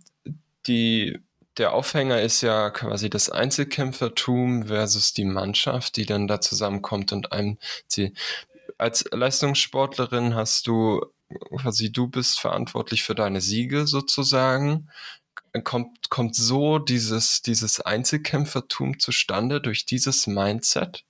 die, 0.66 1.18
der 1.56 1.72
Aufhänger 1.72 2.20
ist 2.20 2.42
ja 2.42 2.70
quasi 2.70 3.10
das 3.10 3.30
Einzelkämpfertum 3.30 4.66
versus 4.66 5.14
die 5.14 5.24
Mannschaft, 5.24 5.96
die 5.96 6.06
dann 6.06 6.28
da 6.28 6.40
zusammenkommt 6.40 7.12
und 7.12 7.32
einem 7.32 7.58
Ziel. 7.86 8.12
Als 8.78 9.04
Leistungssportlerin 9.10 10.34
hast 10.34 10.66
du 10.66 11.04
quasi 11.56 11.92
du 11.92 12.08
bist 12.08 12.40
verantwortlich 12.40 13.02
für 13.02 13.14
deine 13.14 13.40
Siege 13.40 13.86
sozusagen. 13.86 14.88
Kommt, 15.64 16.10
kommt 16.10 16.36
so 16.36 16.78
dieses, 16.78 17.42
dieses 17.42 17.80
Einzelkämpfertum 17.80 18.98
zustande 19.00 19.60
durch 19.60 19.84
dieses 19.84 20.26
Mindset? 20.26 21.04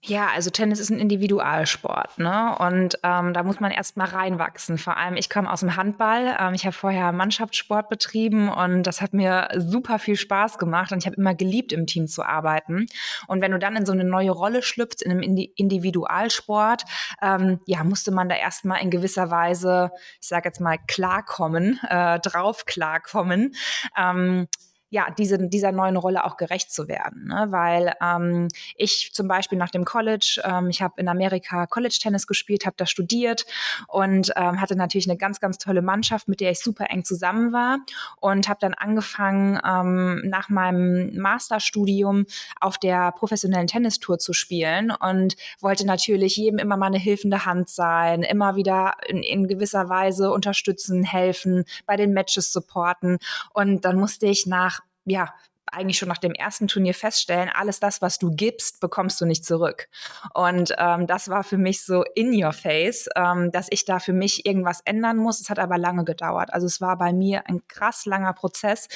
Ja, 0.00 0.28
also 0.32 0.50
Tennis 0.50 0.78
ist 0.78 0.90
ein 0.90 1.00
Individualsport, 1.00 2.18
ne? 2.18 2.56
Und 2.60 2.98
ähm, 3.02 3.32
da 3.34 3.42
muss 3.42 3.58
man 3.58 3.72
erst 3.72 3.96
mal 3.96 4.04
reinwachsen. 4.06 4.78
Vor 4.78 4.96
allem, 4.96 5.16
ich 5.16 5.28
komme 5.28 5.52
aus 5.52 5.60
dem 5.60 5.74
Handball. 5.74 6.36
Ähm, 6.38 6.54
ich 6.54 6.64
habe 6.64 6.72
vorher 6.72 7.10
Mannschaftssport 7.10 7.88
betrieben 7.88 8.48
und 8.48 8.84
das 8.84 9.00
hat 9.00 9.12
mir 9.12 9.48
super 9.56 9.98
viel 9.98 10.14
Spaß 10.14 10.58
gemacht 10.58 10.92
und 10.92 10.98
ich 10.98 11.06
habe 11.06 11.16
immer 11.16 11.34
geliebt, 11.34 11.72
im 11.72 11.86
Team 11.86 12.06
zu 12.06 12.22
arbeiten. 12.22 12.86
Und 13.26 13.40
wenn 13.40 13.50
du 13.50 13.58
dann 13.58 13.74
in 13.74 13.86
so 13.86 13.92
eine 13.92 14.04
neue 14.04 14.30
Rolle 14.30 14.62
schlüpfst, 14.62 15.02
in 15.02 15.10
einem 15.10 15.20
Indi 15.20 15.52
Individualsport, 15.56 16.84
ähm, 17.20 17.58
ja, 17.66 17.82
musste 17.82 18.12
man 18.12 18.28
da 18.28 18.36
erst 18.36 18.64
mal 18.64 18.76
in 18.76 18.90
gewisser 18.90 19.32
Weise, 19.32 19.90
ich 20.20 20.28
sage 20.28 20.48
jetzt 20.48 20.60
mal, 20.60 20.78
klarkommen, 20.86 21.80
äh, 21.88 22.20
drauf 22.20 22.66
klarkommen. 22.66 23.54
Ähm, 23.96 24.46
ja, 24.90 25.08
diese, 25.16 25.38
dieser 25.48 25.72
neuen 25.72 25.96
Rolle 25.96 26.24
auch 26.24 26.36
gerecht 26.36 26.72
zu 26.72 26.88
werden. 26.88 27.26
Ne? 27.28 27.46
Weil 27.50 27.94
ähm, 28.02 28.48
ich 28.76 29.10
zum 29.12 29.28
Beispiel 29.28 29.58
nach 29.58 29.70
dem 29.70 29.84
College, 29.84 30.40
ähm, 30.44 30.70
ich 30.70 30.80
habe 30.80 30.94
in 31.00 31.08
Amerika 31.08 31.66
College-Tennis 31.66 32.26
gespielt, 32.26 32.64
habe 32.64 32.76
da 32.78 32.86
studiert 32.86 33.44
und 33.86 34.32
ähm, 34.36 34.60
hatte 34.60 34.76
natürlich 34.76 35.08
eine 35.08 35.18
ganz, 35.18 35.40
ganz 35.40 35.58
tolle 35.58 35.82
Mannschaft, 35.82 36.28
mit 36.28 36.40
der 36.40 36.50
ich 36.50 36.60
super 36.60 36.86
eng 36.88 37.04
zusammen 37.04 37.52
war 37.52 37.78
und 38.20 38.48
habe 38.48 38.60
dann 38.60 38.74
angefangen, 38.74 39.60
ähm, 39.64 40.22
nach 40.24 40.48
meinem 40.48 41.14
Masterstudium 41.18 42.24
auf 42.60 42.78
der 42.78 43.12
professionellen 43.12 43.66
Tennistour 43.66 44.18
zu 44.18 44.32
spielen 44.32 44.90
und 44.90 45.36
wollte 45.60 45.86
natürlich 45.86 46.36
jedem 46.36 46.58
immer 46.58 46.76
mal 46.78 46.86
eine 46.86 46.98
hilfende 46.98 47.44
Hand 47.44 47.68
sein, 47.68 48.22
immer 48.22 48.56
wieder 48.56 48.94
in, 49.06 49.22
in 49.22 49.48
gewisser 49.48 49.88
Weise 49.90 50.30
unterstützen, 50.30 51.04
helfen, 51.04 51.64
bei 51.86 51.96
den 51.96 52.12
Matches 52.12 52.52
supporten. 52.52 53.18
Und 53.52 53.84
dann 53.84 53.96
musste 53.96 54.26
ich 54.26 54.46
nach 54.46 54.77
ja, 55.08 55.34
eigentlich 55.72 55.98
schon 55.98 56.08
nach 56.08 56.18
dem 56.18 56.32
ersten 56.32 56.68
Turnier 56.68 56.94
feststellen, 56.94 57.50
alles 57.52 57.80
das, 57.80 58.02
was 58.02 58.18
du 58.18 58.30
gibst, 58.30 58.80
bekommst 58.80 59.20
du 59.20 59.26
nicht 59.26 59.44
zurück. 59.44 59.88
Und 60.34 60.74
ähm, 60.78 61.06
das 61.06 61.28
war 61.28 61.44
für 61.44 61.58
mich 61.58 61.84
so 61.84 62.04
in 62.14 62.32
your 62.32 62.52
face, 62.52 63.08
ähm, 63.16 63.50
dass 63.52 63.68
ich 63.70 63.84
da 63.84 63.98
für 63.98 64.12
mich 64.12 64.46
irgendwas 64.46 64.80
ändern 64.84 65.16
muss. 65.16 65.40
Es 65.40 65.50
hat 65.50 65.58
aber 65.58 65.78
lange 65.78 66.04
gedauert. 66.04 66.52
Also 66.52 66.66
es 66.66 66.80
war 66.80 66.96
bei 66.98 67.12
mir 67.12 67.48
ein 67.48 67.60
krass 67.68 68.06
langer 68.06 68.32
Prozess, 68.32 68.88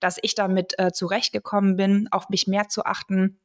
dass 0.00 0.18
ich 0.22 0.34
damit 0.34 0.78
äh, 0.78 0.92
zurechtgekommen 0.92 1.76
bin, 1.76 2.08
auf 2.10 2.28
mich 2.28 2.46
mehr 2.46 2.68
zu 2.68 2.84
achten 2.84 3.40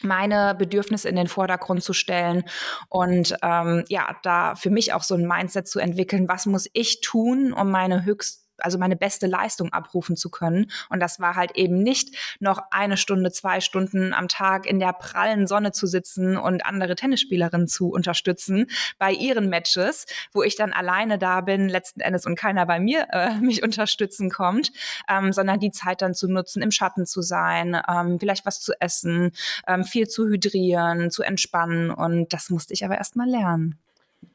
meine 0.00 0.54
Bedürfnisse 0.54 1.08
in 1.08 1.16
den 1.16 1.26
Vordergrund 1.26 1.82
zu 1.82 1.92
stellen 1.92 2.44
und 2.88 3.36
ähm, 3.42 3.84
ja, 3.88 4.16
da 4.22 4.54
für 4.54 4.70
mich 4.70 4.94
auch 4.94 5.02
so 5.02 5.14
ein 5.14 5.28
Mindset 5.28 5.68
zu 5.68 5.80
entwickeln, 5.80 6.28
was 6.28 6.46
muss 6.46 6.66
ich 6.72 7.02
tun, 7.02 7.52
um 7.52 7.70
meine 7.70 8.06
höchst 8.06 8.41
also 8.64 8.78
meine 8.78 8.96
beste 8.96 9.26
Leistung 9.26 9.72
abrufen 9.72 10.16
zu 10.16 10.30
können. 10.30 10.70
Und 10.88 11.00
das 11.00 11.20
war 11.20 11.34
halt 11.36 11.52
eben 11.56 11.82
nicht 11.82 12.16
noch 12.40 12.60
eine 12.70 12.96
Stunde, 12.96 13.30
zwei 13.32 13.60
Stunden 13.60 14.12
am 14.12 14.28
Tag 14.28 14.66
in 14.66 14.78
der 14.78 14.92
prallen 14.92 15.46
Sonne 15.46 15.72
zu 15.72 15.86
sitzen 15.86 16.36
und 16.36 16.64
andere 16.64 16.94
Tennisspielerinnen 16.94 17.68
zu 17.68 17.90
unterstützen 17.90 18.66
bei 18.98 19.12
ihren 19.12 19.48
Matches, 19.48 20.06
wo 20.32 20.42
ich 20.42 20.56
dann 20.56 20.72
alleine 20.72 21.18
da 21.18 21.40
bin, 21.40 21.68
letzten 21.68 22.00
Endes 22.00 22.26
und 22.26 22.36
keiner 22.36 22.66
bei 22.66 22.80
mir 22.80 23.06
äh, 23.10 23.34
mich 23.40 23.62
unterstützen 23.62 24.30
kommt, 24.30 24.72
ähm, 25.08 25.32
sondern 25.32 25.60
die 25.60 25.70
Zeit 25.70 26.02
dann 26.02 26.14
zu 26.14 26.28
nutzen, 26.28 26.62
im 26.62 26.70
Schatten 26.70 27.06
zu 27.06 27.22
sein, 27.22 27.80
ähm, 27.88 28.18
vielleicht 28.18 28.46
was 28.46 28.60
zu 28.60 28.72
essen, 28.80 29.32
ähm, 29.66 29.84
viel 29.84 30.08
zu 30.08 30.26
hydrieren, 30.26 31.10
zu 31.10 31.22
entspannen. 31.22 31.90
Und 31.90 32.32
das 32.32 32.50
musste 32.50 32.74
ich 32.74 32.84
aber 32.84 32.96
erst 32.96 33.16
mal 33.16 33.28
lernen. 33.28 33.78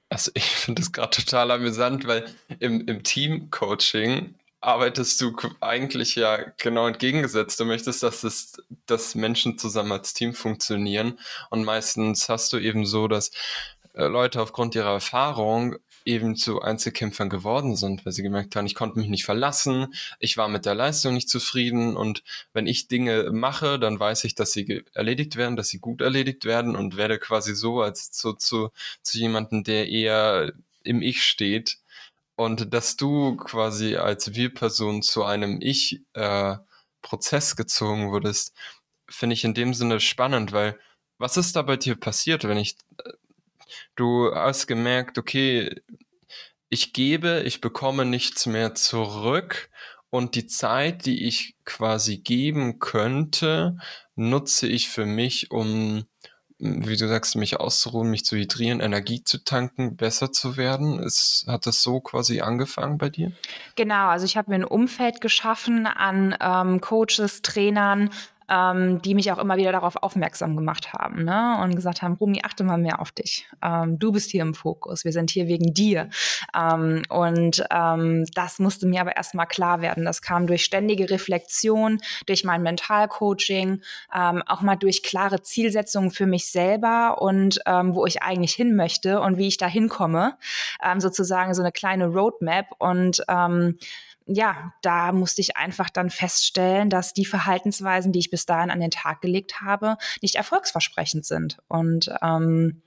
Also 0.10 0.32
ich 0.36 0.46
finde 0.46 0.82
das 0.82 0.92
gerade 0.92 1.10
total 1.10 1.52
amüsant, 1.52 2.08
weil 2.08 2.26
im, 2.60 2.88
im 2.88 3.04
Team-Coaching 3.04 4.36
arbeitest 4.62 5.22
du 5.22 5.36
eigentlich 5.62 6.16
ja 6.16 6.38
genau 6.58 6.88
entgegengesetzt. 6.88 7.60
Du 7.60 7.66
möchtest, 7.66 8.04
dass, 8.04 8.24
es, 8.24 8.62
dass 8.86 9.16
Menschen 9.16 9.58
zusammen 9.58 9.92
als 9.92 10.14
Team 10.14 10.34
funktionieren. 10.34 11.20
Und 11.50 11.64
meistens 11.64 12.28
hast 12.30 12.54
du 12.54 12.58
eben 12.58 12.86
so, 12.86 13.08
dass 13.08 13.32
äh, 13.94 14.06
Leute 14.06 14.42
aufgrund 14.42 14.76
ihrer 14.76 14.94
Erfahrung 14.94 15.76
eben 16.08 16.36
zu 16.36 16.62
Einzelkämpfern 16.62 17.30
geworden 17.30 17.76
sind, 17.76 18.06
weil 18.06 18.14
sie 18.14 18.24
gemerkt 18.24 18.56
haben, 18.56 18.66
ich 18.66 18.76
konnte 18.76 18.98
mich 18.98 19.10
nicht 19.10 19.26
verlassen, 19.26 19.94
ich 20.20 20.38
war 20.38 20.48
mit 20.48 20.66
der 20.66 20.74
Leistung 20.74 21.14
nicht 21.14 21.30
zufrieden 21.30 21.98
und 21.98 22.24
wenn 22.54 22.66
ich 22.66 22.88
Dinge 22.88 23.30
mache, 23.32 23.78
dann 23.78 24.00
weiß 24.00 24.24
ich, 24.24 24.34
dass 24.34 24.54
sie 24.54 24.86
erledigt 24.94 25.36
werden, 25.36 25.56
dass 25.56 25.70
sie 25.70 25.80
gut 25.80 26.02
erledigt 26.02 26.46
werden 26.46 26.76
und 26.76 26.98
werde 26.98 27.20
quasi 27.20 27.54
so 27.56 27.82
als 27.82 28.12
zu, 28.12 28.34
zu, 28.34 28.70
zu 29.02 29.18
jemandem, 29.18 29.64
der 29.64 29.90
eher 29.90 30.54
im 30.84 31.02
Ich 31.02 31.24
steht. 31.24 31.80
Und 32.36 32.74
dass 32.74 32.98
du 32.98 33.36
quasi 33.36 33.96
als 33.96 34.36
Wir-Person 34.36 35.02
zu 35.02 35.24
einem 35.24 35.60
Ich-Prozess 35.60 37.52
äh, 37.52 37.56
gezogen 37.56 38.12
wurdest, 38.12 38.54
finde 39.10 39.34
ich 39.34 39.44
in 39.44 39.54
dem 39.56 39.74
Sinne 39.74 40.00
spannend, 40.00 40.52
weil 40.52 40.80
was 41.18 41.38
ist 41.38 41.56
da 41.56 41.64
bei 41.64 41.78
dir 41.78 41.96
passiert, 41.96 42.44
wenn 42.48 42.58
ich 42.58 42.76
äh, 43.04 43.12
Du 43.96 44.34
hast 44.34 44.68
gemerkt, 44.68 45.18
okay, 45.18 45.82
ich 46.70 46.94
gebe, 46.94 47.44
ich 47.46 47.62
bekomme 47.62 48.06
nichts 48.06 48.46
mehr 48.46 48.76
zurück 48.76 49.70
und 50.10 50.36
die 50.36 50.48
Zeit, 50.48 51.06
die 51.06 51.26
ich 51.28 51.56
quasi 51.66 52.18
geben 52.18 52.80
könnte, 52.80 53.78
nutze 54.16 54.68
ich 54.68 54.90
für 54.90 55.06
mich, 55.06 55.52
um, 55.52 56.06
wie 56.58 56.98
du 56.98 57.08
sagst, 57.08 57.36
mich 57.36 57.60
auszuruhen, 57.60 58.10
mich 58.10 58.26
zu 58.26 58.36
hydrieren, 58.36 58.80
Energie 58.80 59.24
zu 59.24 59.44
tanken, 59.44 59.96
besser 59.96 60.32
zu 60.32 60.58
werden. 60.58 61.00
Ist, 61.00 61.46
hat 61.48 61.68
das 61.68 61.82
so 61.82 62.00
quasi 62.00 62.42
angefangen 62.42 62.98
bei 62.98 63.10
dir? 63.10 63.32
Genau, 63.76 64.08
also 64.08 64.26
ich 64.26 64.38
habe 64.38 64.50
mir 64.50 64.56
ein 64.56 64.64
Umfeld 64.64 65.22
geschaffen 65.22 65.86
an 65.86 66.36
ähm, 66.40 66.82
Coaches, 66.82 67.42
Trainern, 67.42 68.10
ähm, 68.50 69.02
die 69.02 69.16
mich 69.16 69.32
auch 69.32 69.38
immer 69.38 69.58
wieder 69.58 69.72
darauf 69.72 69.98
aufmerksam 69.98 70.56
gemacht 70.56 70.94
haben 70.94 71.24
ne? 71.24 71.60
und 71.62 71.76
gesagt 71.76 72.02
haben, 72.02 72.14
Rumi, 72.14 72.42
achte 72.44 72.64
mal 72.64 72.78
mehr 72.78 73.02
auf 73.02 73.12
dich. 73.12 73.48
Ähm, 73.64 74.00
du 74.00 74.12
bist 74.12 74.32
hier 74.32 74.42
im 74.42 74.54
Fokus, 74.54 75.04
wir 75.04 75.12
sind 75.12 75.30
hier 75.30 75.48
wegen 75.48 75.74
dir. 75.74 76.10
Ähm, 76.56 77.04
und 77.10 77.64
ähm, 77.72 78.26
das 78.34 78.60
musste 78.60 78.88
mir 78.88 79.02
aber 79.02 79.18
erstmal 79.18 79.48
klar 79.48 79.82
werden. 79.82 80.06
Das 80.06 80.22
kam 80.22 80.48
durch 80.48 80.64
ständige 80.64 81.10
Reflexion, 81.10 82.00
durch 82.26 82.44
mein 82.44 82.64
Mentalcoaching, 82.64 83.82
ähm, 84.16 84.44
auch 84.46 84.62
mal 84.62 84.76
durch 84.76 85.04
klare 85.04 85.42
Zielsetzungen 85.42 86.12
für 86.12 86.26
mich 86.26 86.50
selber 86.50 87.22
und 87.22 87.60
ähm, 87.66 87.96
wo 87.96 88.06
ich 88.06 88.22
eigentlich 88.22 88.54
hin 88.54 88.76
möchte 88.76 89.20
und 89.20 89.38
wie 89.38 89.48
ich 89.48 89.58
da 89.58 89.68
hinkomme. 89.68 90.38
sozusagen 90.98 91.54
so 91.54 91.62
eine 91.62 91.72
kleine 91.72 92.08
Roadmap 92.08 92.68
und 92.80 93.24
ja, 94.28 94.74
da 94.82 95.12
musste 95.12 95.42
ich 95.42 95.58
einfach 95.58 95.90
dann 95.90 96.10
feststellen, 96.10 96.90
dass 96.90 97.14
die 97.14 97.26
Verhaltensweisen, 97.26 98.12
die 98.12 98.20
ich 98.20 98.30
bis 98.30 98.46
dahin 98.46 98.70
an 98.70 98.80
den 98.80 98.92
Tag 98.92 99.22
gelegt 99.22 99.62
habe, 99.62 99.98
nicht 100.22 100.36
erfolgsversprechend 100.36 101.26
sind. 101.26 101.58
Und 101.68 102.12
ähm, 102.22 102.82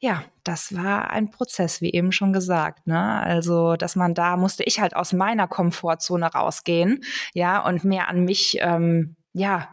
ja, 0.00 0.24
das 0.44 0.74
war 0.74 1.10
ein 1.10 1.30
Prozess, 1.30 1.80
wie 1.80 1.92
eben 1.92 2.10
schon 2.10 2.32
gesagt. 2.32 2.86
Ne? 2.86 3.20
Also, 3.22 3.76
dass 3.76 3.96
man 3.96 4.14
da 4.14 4.36
musste 4.36 4.64
ich 4.64 4.80
halt 4.80 4.96
aus 4.96 5.12
meiner 5.12 5.46
Komfortzone 5.46 6.26
rausgehen, 6.26 7.04
ja, 7.34 7.64
und 7.64 7.84
mehr 7.84 8.08
an 8.08 8.24
mich, 8.24 8.56
ähm, 8.60 9.16
ja, 9.34 9.68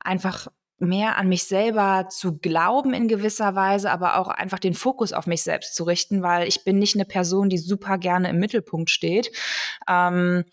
einfach 0.00 0.48
mehr 0.78 1.16
an 1.16 1.28
mich 1.28 1.44
selber 1.44 2.08
zu 2.08 2.38
glauben 2.38 2.94
in 2.94 3.06
gewisser 3.06 3.54
Weise, 3.54 3.90
aber 3.90 4.18
auch 4.18 4.28
einfach 4.28 4.58
den 4.58 4.74
Fokus 4.74 5.12
auf 5.12 5.26
mich 5.26 5.42
selbst 5.42 5.74
zu 5.74 5.84
richten, 5.84 6.22
weil 6.22 6.48
ich 6.48 6.64
bin 6.64 6.78
nicht 6.78 6.96
eine 6.96 7.04
Person, 7.04 7.48
die 7.48 7.58
super 7.58 7.96
gerne 7.96 8.30
im 8.30 8.38
Mittelpunkt 8.38 8.90
steht. 8.90 9.30
Ähm, 9.88 10.44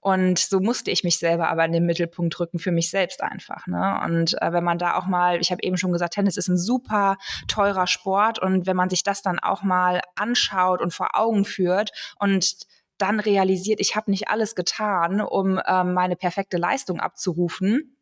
und 0.00 0.38
so 0.38 0.60
musste 0.60 0.90
ich 0.90 1.02
mich 1.02 1.18
selber 1.18 1.48
aber 1.48 1.64
in 1.64 1.72
den 1.72 1.86
Mittelpunkt 1.86 2.38
rücken 2.38 2.58
für 2.58 2.72
mich 2.72 2.90
selbst 2.90 3.22
einfach. 3.22 3.66
Ne? 3.66 4.00
Und 4.04 4.40
äh, 4.42 4.52
wenn 4.52 4.64
man 4.64 4.78
da 4.78 4.96
auch 4.96 5.06
mal, 5.06 5.40
ich 5.40 5.50
habe 5.50 5.62
eben 5.62 5.76
schon 5.76 5.92
gesagt, 5.92 6.14
Tennis 6.14 6.36
ist 6.36 6.48
ein 6.48 6.58
super 6.58 7.16
teurer 7.48 7.86
Sport 7.86 8.38
und 8.38 8.66
wenn 8.66 8.76
man 8.76 8.90
sich 8.90 9.02
das 9.02 9.22
dann 9.22 9.38
auch 9.38 9.62
mal 9.62 10.00
anschaut 10.14 10.82
und 10.82 10.92
vor 10.92 11.18
Augen 11.18 11.44
führt 11.44 11.92
und 12.18 12.66
dann 12.98 13.18
realisiert, 13.18 13.80
ich 13.80 13.96
habe 13.96 14.10
nicht 14.10 14.28
alles 14.28 14.54
getan, 14.54 15.22
um 15.22 15.58
ähm, 15.66 15.94
meine 15.94 16.16
perfekte 16.16 16.58
Leistung 16.58 17.00
abzurufen, 17.00 17.96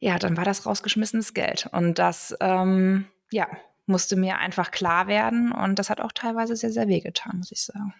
ja, 0.00 0.18
dann 0.18 0.36
war 0.36 0.44
das 0.44 0.66
rausgeschmissenes 0.66 1.34
Geld. 1.34 1.68
Und 1.72 1.98
das, 1.98 2.34
ähm, 2.40 3.06
ja, 3.30 3.46
musste 3.86 4.16
mir 4.16 4.38
einfach 4.38 4.70
klar 4.70 5.06
werden. 5.06 5.52
Und 5.52 5.78
das 5.78 5.90
hat 5.90 6.00
auch 6.00 6.12
teilweise 6.12 6.56
sehr, 6.56 6.72
sehr 6.72 6.88
wehgetan, 6.88 7.38
muss 7.38 7.52
ich 7.52 7.62
sagen. 7.62 7.94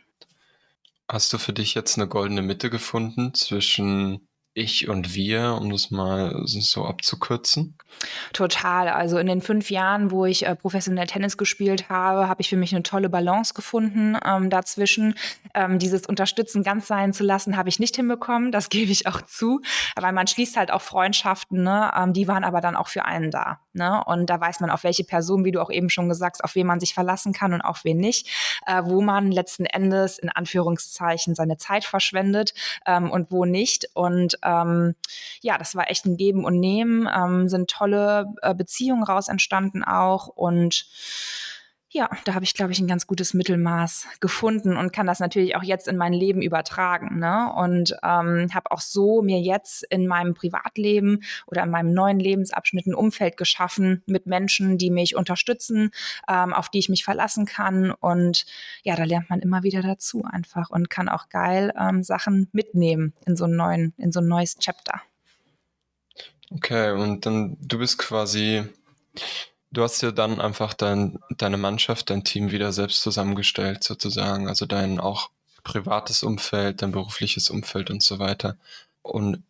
Hast 1.08 1.32
du 1.32 1.38
für 1.38 1.52
dich 1.52 1.74
jetzt 1.74 1.98
eine 1.98 2.08
goldene 2.08 2.42
Mitte 2.42 2.70
gefunden 2.70 3.34
zwischen 3.34 4.28
ich 4.52 4.88
und 4.88 5.14
wir, 5.14 5.58
um 5.60 5.70
das 5.70 5.90
mal 5.90 6.42
so 6.44 6.84
abzukürzen? 6.84 7.76
Total. 8.32 8.88
Also 8.88 9.18
in 9.18 9.26
den 9.26 9.40
fünf 9.40 9.70
Jahren, 9.70 10.10
wo 10.10 10.24
ich 10.24 10.46
äh, 10.46 10.56
professionell 10.56 11.06
Tennis 11.06 11.36
gespielt 11.36 11.88
habe, 11.88 12.28
habe 12.28 12.40
ich 12.40 12.48
für 12.48 12.56
mich 12.56 12.74
eine 12.74 12.82
tolle 12.82 13.08
Balance 13.08 13.54
gefunden. 13.54 14.16
Ähm, 14.24 14.50
dazwischen 14.50 15.14
ähm, 15.54 15.78
dieses 15.78 16.06
Unterstützen 16.06 16.62
ganz 16.62 16.88
sein 16.88 17.12
zu 17.12 17.22
lassen, 17.22 17.56
habe 17.56 17.68
ich 17.68 17.78
nicht 17.78 17.94
hinbekommen. 17.96 18.50
Das 18.50 18.68
gebe 18.70 18.90
ich 18.90 19.06
auch 19.06 19.22
zu. 19.22 19.60
Aber 19.94 20.10
man 20.12 20.26
schließt 20.26 20.56
halt 20.56 20.72
auch 20.72 20.82
Freundschaften, 20.82 21.62
ne? 21.62 21.90
Ähm, 21.96 22.12
die 22.12 22.26
waren 22.26 22.44
aber 22.44 22.60
dann 22.60 22.76
auch 22.76 22.88
für 22.88 23.04
einen 23.04 23.30
da. 23.30 23.60
Ne? 23.72 24.02
Und 24.04 24.26
da 24.26 24.40
weiß 24.40 24.60
man, 24.60 24.70
auf 24.70 24.82
welche 24.82 25.04
Person, 25.04 25.44
wie 25.44 25.52
du 25.52 25.60
auch 25.60 25.70
eben 25.70 25.90
schon 25.90 26.08
gesagt 26.08 26.36
hast, 26.36 26.44
auf 26.44 26.56
wen 26.56 26.66
man 26.66 26.80
sich 26.80 26.92
verlassen 26.92 27.32
kann 27.32 27.52
und 27.52 27.60
auf 27.60 27.84
wen 27.84 27.98
nicht, 27.98 28.28
äh, 28.66 28.82
wo 28.84 29.00
man 29.00 29.30
letzten 29.30 29.64
Endes 29.64 30.18
in 30.18 30.28
Anführungszeichen 30.28 31.36
seine 31.36 31.56
Zeit 31.56 31.84
verschwendet 31.84 32.52
ähm, 32.84 33.10
und 33.10 33.30
wo 33.30 33.44
nicht. 33.44 33.88
Und 33.94 34.39
ähm, 34.42 34.94
ja, 35.40 35.58
das 35.58 35.74
war 35.74 35.90
echt 35.90 36.06
ein 36.06 36.16
Geben 36.16 36.44
und 36.44 36.58
Nehmen, 36.58 37.08
ähm, 37.14 37.48
sind 37.48 37.70
tolle 37.70 38.26
äh, 38.42 38.54
Beziehungen 38.54 39.02
raus 39.02 39.28
entstanden 39.28 39.84
auch 39.84 40.28
und 40.28 40.86
ja, 41.92 42.08
da 42.24 42.34
habe 42.34 42.44
ich, 42.44 42.54
glaube 42.54 42.70
ich, 42.70 42.78
ein 42.78 42.86
ganz 42.86 43.08
gutes 43.08 43.34
Mittelmaß 43.34 44.06
gefunden 44.20 44.76
und 44.76 44.92
kann 44.92 45.08
das 45.08 45.18
natürlich 45.18 45.56
auch 45.56 45.64
jetzt 45.64 45.88
in 45.88 45.96
mein 45.96 46.12
Leben 46.12 46.40
übertragen. 46.40 47.18
Ne? 47.18 47.52
Und 47.52 47.96
ähm, 48.04 48.46
habe 48.54 48.70
auch 48.70 48.80
so 48.80 49.22
mir 49.22 49.40
jetzt 49.40 49.82
in 49.90 50.06
meinem 50.06 50.34
Privatleben 50.34 51.24
oder 51.46 51.64
in 51.64 51.70
meinem 51.70 51.92
neuen 51.92 52.20
Lebensabschnitt 52.20 52.86
ein 52.86 52.94
Umfeld 52.94 53.36
geschaffen 53.36 54.04
mit 54.06 54.26
Menschen, 54.26 54.78
die 54.78 54.90
mich 54.90 55.16
unterstützen, 55.16 55.90
ähm, 56.28 56.52
auf 56.52 56.68
die 56.68 56.78
ich 56.78 56.88
mich 56.88 57.02
verlassen 57.02 57.44
kann. 57.44 57.90
Und 57.90 58.46
ja, 58.84 58.94
da 58.94 59.02
lernt 59.02 59.28
man 59.28 59.40
immer 59.40 59.64
wieder 59.64 59.82
dazu 59.82 60.24
einfach 60.24 60.70
und 60.70 60.90
kann 60.90 61.08
auch 61.08 61.28
geil 61.28 61.72
ähm, 61.76 62.04
Sachen 62.04 62.48
mitnehmen 62.52 63.14
in 63.26 63.34
so 63.34 63.46
einen 63.46 63.56
neuen, 63.56 63.94
in 63.96 64.12
so 64.12 64.20
ein 64.20 64.28
neues 64.28 64.58
Chapter. 64.58 65.02
Okay, 66.52 66.92
und 66.92 67.26
dann 67.26 67.56
du 67.60 67.78
bist 67.78 67.98
quasi 67.98 68.64
Du 69.72 69.82
hast 69.82 70.00
ja 70.02 70.10
dann 70.10 70.40
einfach 70.40 70.74
dein, 70.74 71.18
deine 71.30 71.56
Mannschaft, 71.56 72.10
dein 72.10 72.24
Team 72.24 72.50
wieder 72.50 72.72
selbst 72.72 73.02
zusammengestellt, 73.02 73.84
sozusagen. 73.84 74.48
Also 74.48 74.66
dein 74.66 74.98
auch 74.98 75.30
privates 75.62 76.22
Umfeld, 76.22 76.82
dein 76.82 76.92
berufliches 76.92 77.50
Umfeld 77.50 77.90
und 77.90 78.02
so 78.02 78.18
weiter. 78.18 78.56
Und 79.02 79.42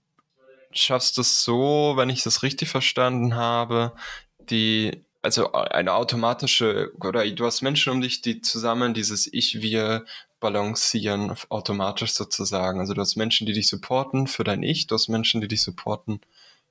schaffst 0.72 1.18
es 1.18 1.42
so, 1.42 1.94
wenn 1.96 2.10
ich 2.10 2.22
das 2.22 2.42
richtig 2.42 2.68
verstanden 2.68 3.34
habe, 3.34 3.92
die, 4.38 5.04
also 5.22 5.52
eine 5.52 5.94
automatische, 5.94 6.92
oder 7.00 7.28
du 7.30 7.46
hast 7.46 7.62
Menschen 7.62 7.92
um 7.92 8.00
dich, 8.00 8.22
die 8.22 8.40
zusammen 8.40 8.94
dieses 8.94 9.26
Ich-Wir 9.32 10.04
balancieren, 10.38 11.34
automatisch 11.48 12.12
sozusagen. 12.12 12.80
Also 12.80 12.94
du 12.94 13.00
hast 13.00 13.16
Menschen, 13.16 13.46
die 13.46 13.52
dich 13.52 13.68
supporten 13.68 14.26
für 14.26 14.44
dein 14.44 14.62
Ich, 14.62 14.86
du 14.86 14.94
hast 14.94 15.08
Menschen, 15.08 15.40
die 15.40 15.48
dich 15.48 15.62
supporten 15.62 16.20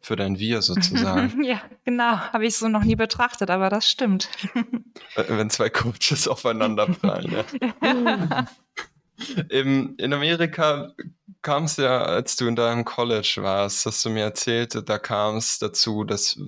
für 0.01 0.15
dein 0.15 0.39
Wir 0.39 0.61
sozusagen. 0.61 1.43
ja, 1.43 1.61
genau. 1.83 2.17
Habe 2.17 2.45
ich 2.45 2.55
so 2.57 2.67
noch 2.67 2.83
nie 2.83 2.95
betrachtet, 2.95 3.49
aber 3.49 3.69
das 3.69 3.89
stimmt. 3.89 4.29
Wenn 5.15 5.49
zwei 5.49 5.69
Coaches 5.69 6.27
aufeinander 6.27 6.87
prallen. 6.87 7.43
Ja. 7.81 8.47
Im, 9.49 9.95
in 9.97 10.13
Amerika 10.13 10.93
kam 11.41 11.65
es 11.65 11.75
ja, 11.75 12.03
als 12.03 12.37
du 12.37 12.47
in 12.47 12.55
deinem 12.55 12.85
College 12.85 13.39
warst, 13.41 13.85
hast 13.85 14.05
du 14.05 14.09
mir 14.09 14.23
erzählt, 14.23 14.81
da 14.87 14.97
kam 14.97 15.35
es 15.35 15.59
dazu, 15.59 16.05
dass 16.05 16.39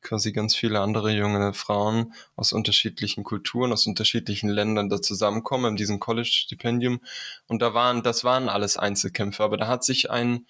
quasi 0.00 0.32
ganz 0.32 0.54
viele 0.54 0.80
andere 0.80 1.10
junge 1.10 1.52
Frauen 1.52 2.14
aus 2.34 2.52
unterschiedlichen 2.52 3.24
Kulturen, 3.24 3.72
aus 3.72 3.86
unterschiedlichen 3.86 4.48
Ländern 4.48 4.88
da 4.88 5.02
zusammenkommen 5.02 5.72
in 5.72 5.76
diesem 5.76 6.00
College-Stipendium. 6.00 7.00
Und 7.46 7.60
da 7.60 7.74
waren, 7.74 8.02
das 8.02 8.24
waren 8.24 8.48
alles 8.48 8.78
Einzelkämpfer, 8.78 9.44
aber 9.44 9.58
da 9.58 9.66
hat 9.66 9.84
sich 9.84 10.10
ein 10.10 10.46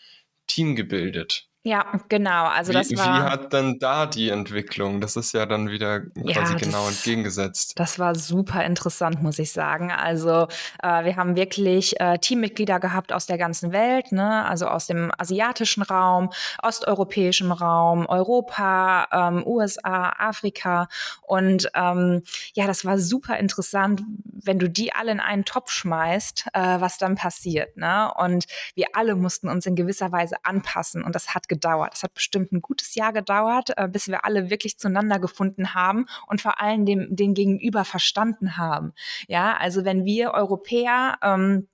Team 0.46 0.76
gebildet 0.76 1.48
Ja, 1.66 1.98
genau. 2.10 2.44
Also 2.44 2.72
Wie, 2.72 2.74
das 2.74 2.90
wie 2.90 2.98
war. 2.98 3.30
hat 3.30 3.54
denn 3.54 3.78
da 3.78 4.04
die 4.04 4.28
Entwicklung? 4.28 5.00
Das 5.00 5.16
ist 5.16 5.32
ja 5.32 5.46
dann 5.46 5.70
wieder 5.70 6.00
quasi 6.00 6.30
Ja, 6.30 6.58
genau 6.58 6.84
das, 6.86 6.96
entgegengesetzt. 6.96 7.72
das 7.76 7.98
war 7.98 8.14
super 8.14 8.62
interessant, 8.64 9.22
muss 9.22 9.38
ich 9.38 9.50
sagen. 9.50 9.90
Also 9.90 10.46
äh, 10.82 11.04
wir 11.04 11.16
haben 11.16 11.36
wirklich 11.36 11.98
äh, 12.00 12.18
Teammitglieder 12.18 12.80
gehabt 12.80 13.14
aus 13.14 13.24
der 13.24 13.38
ganzen 13.38 13.72
Welt, 13.72 14.12
ne? 14.12 14.44
also 14.44 14.66
aus 14.66 14.88
dem 14.88 15.10
asiatischen 15.16 15.82
Raum, 15.82 16.30
osteuropäischen 16.62 17.50
Raum, 17.50 18.04
Europa, 18.04 19.08
ähm, 19.10 19.42
USA, 19.46 20.10
Afrika. 20.18 20.88
Und 21.22 21.70
ähm, 21.74 22.24
ja, 22.52 22.66
das 22.66 22.84
war 22.84 22.98
super 22.98 23.38
interessant, 23.38 24.02
wenn 24.26 24.58
du 24.58 24.68
die 24.68 24.92
alle 24.92 25.12
in 25.12 25.20
einen 25.20 25.46
Topf 25.46 25.70
schmeißt, 25.70 26.48
äh, 26.52 26.60
was 26.80 26.98
dann 26.98 27.14
passiert. 27.14 27.78
Ne? 27.78 28.12
Und 28.18 28.44
wir 28.74 28.88
alle 28.92 29.14
mussten 29.14 29.48
uns 29.48 29.64
in 29.64 29.76
gewisser 29.76 30.12
Weise 30.12 30.36
anpassen. 30.42 31.02
Und 31.02 31.14
das 31.14 31.34
hat 31.34 31.48
gedauert. 31.54 31.94
Es 31.94 32.02
hat 32.02 32.14
bestimmt 32.14 32.52
ein 32.52 32.60
gutes 32.60 32.94
Jahr 32.94 33.12
gedauert, 33.12 33.70
äh, 33.76 33.88
bis 33.88 34.08
wir 34.08 34.24
alle 34.24 34.50
wirklich 34.50 34.78
zueinander 34.78 35.18
gefunden 35.18 35.74
haben 35.74 36.06
und 36.26 36.40
vor 36.40 36.60
allem 36.60 36.84
dem, 36.84 37.14
den 37.14 37.34
Gegenüber 37.34 37.84
verstanden 37.84 38.56
haben. 38.56 38.92
Ja, 39.28 39.56
also 39.56 39.84
wenn 39.84 40.04
wir 40.04 40.32
Europäer 40.32 41.18
ähm, 41.22 41.68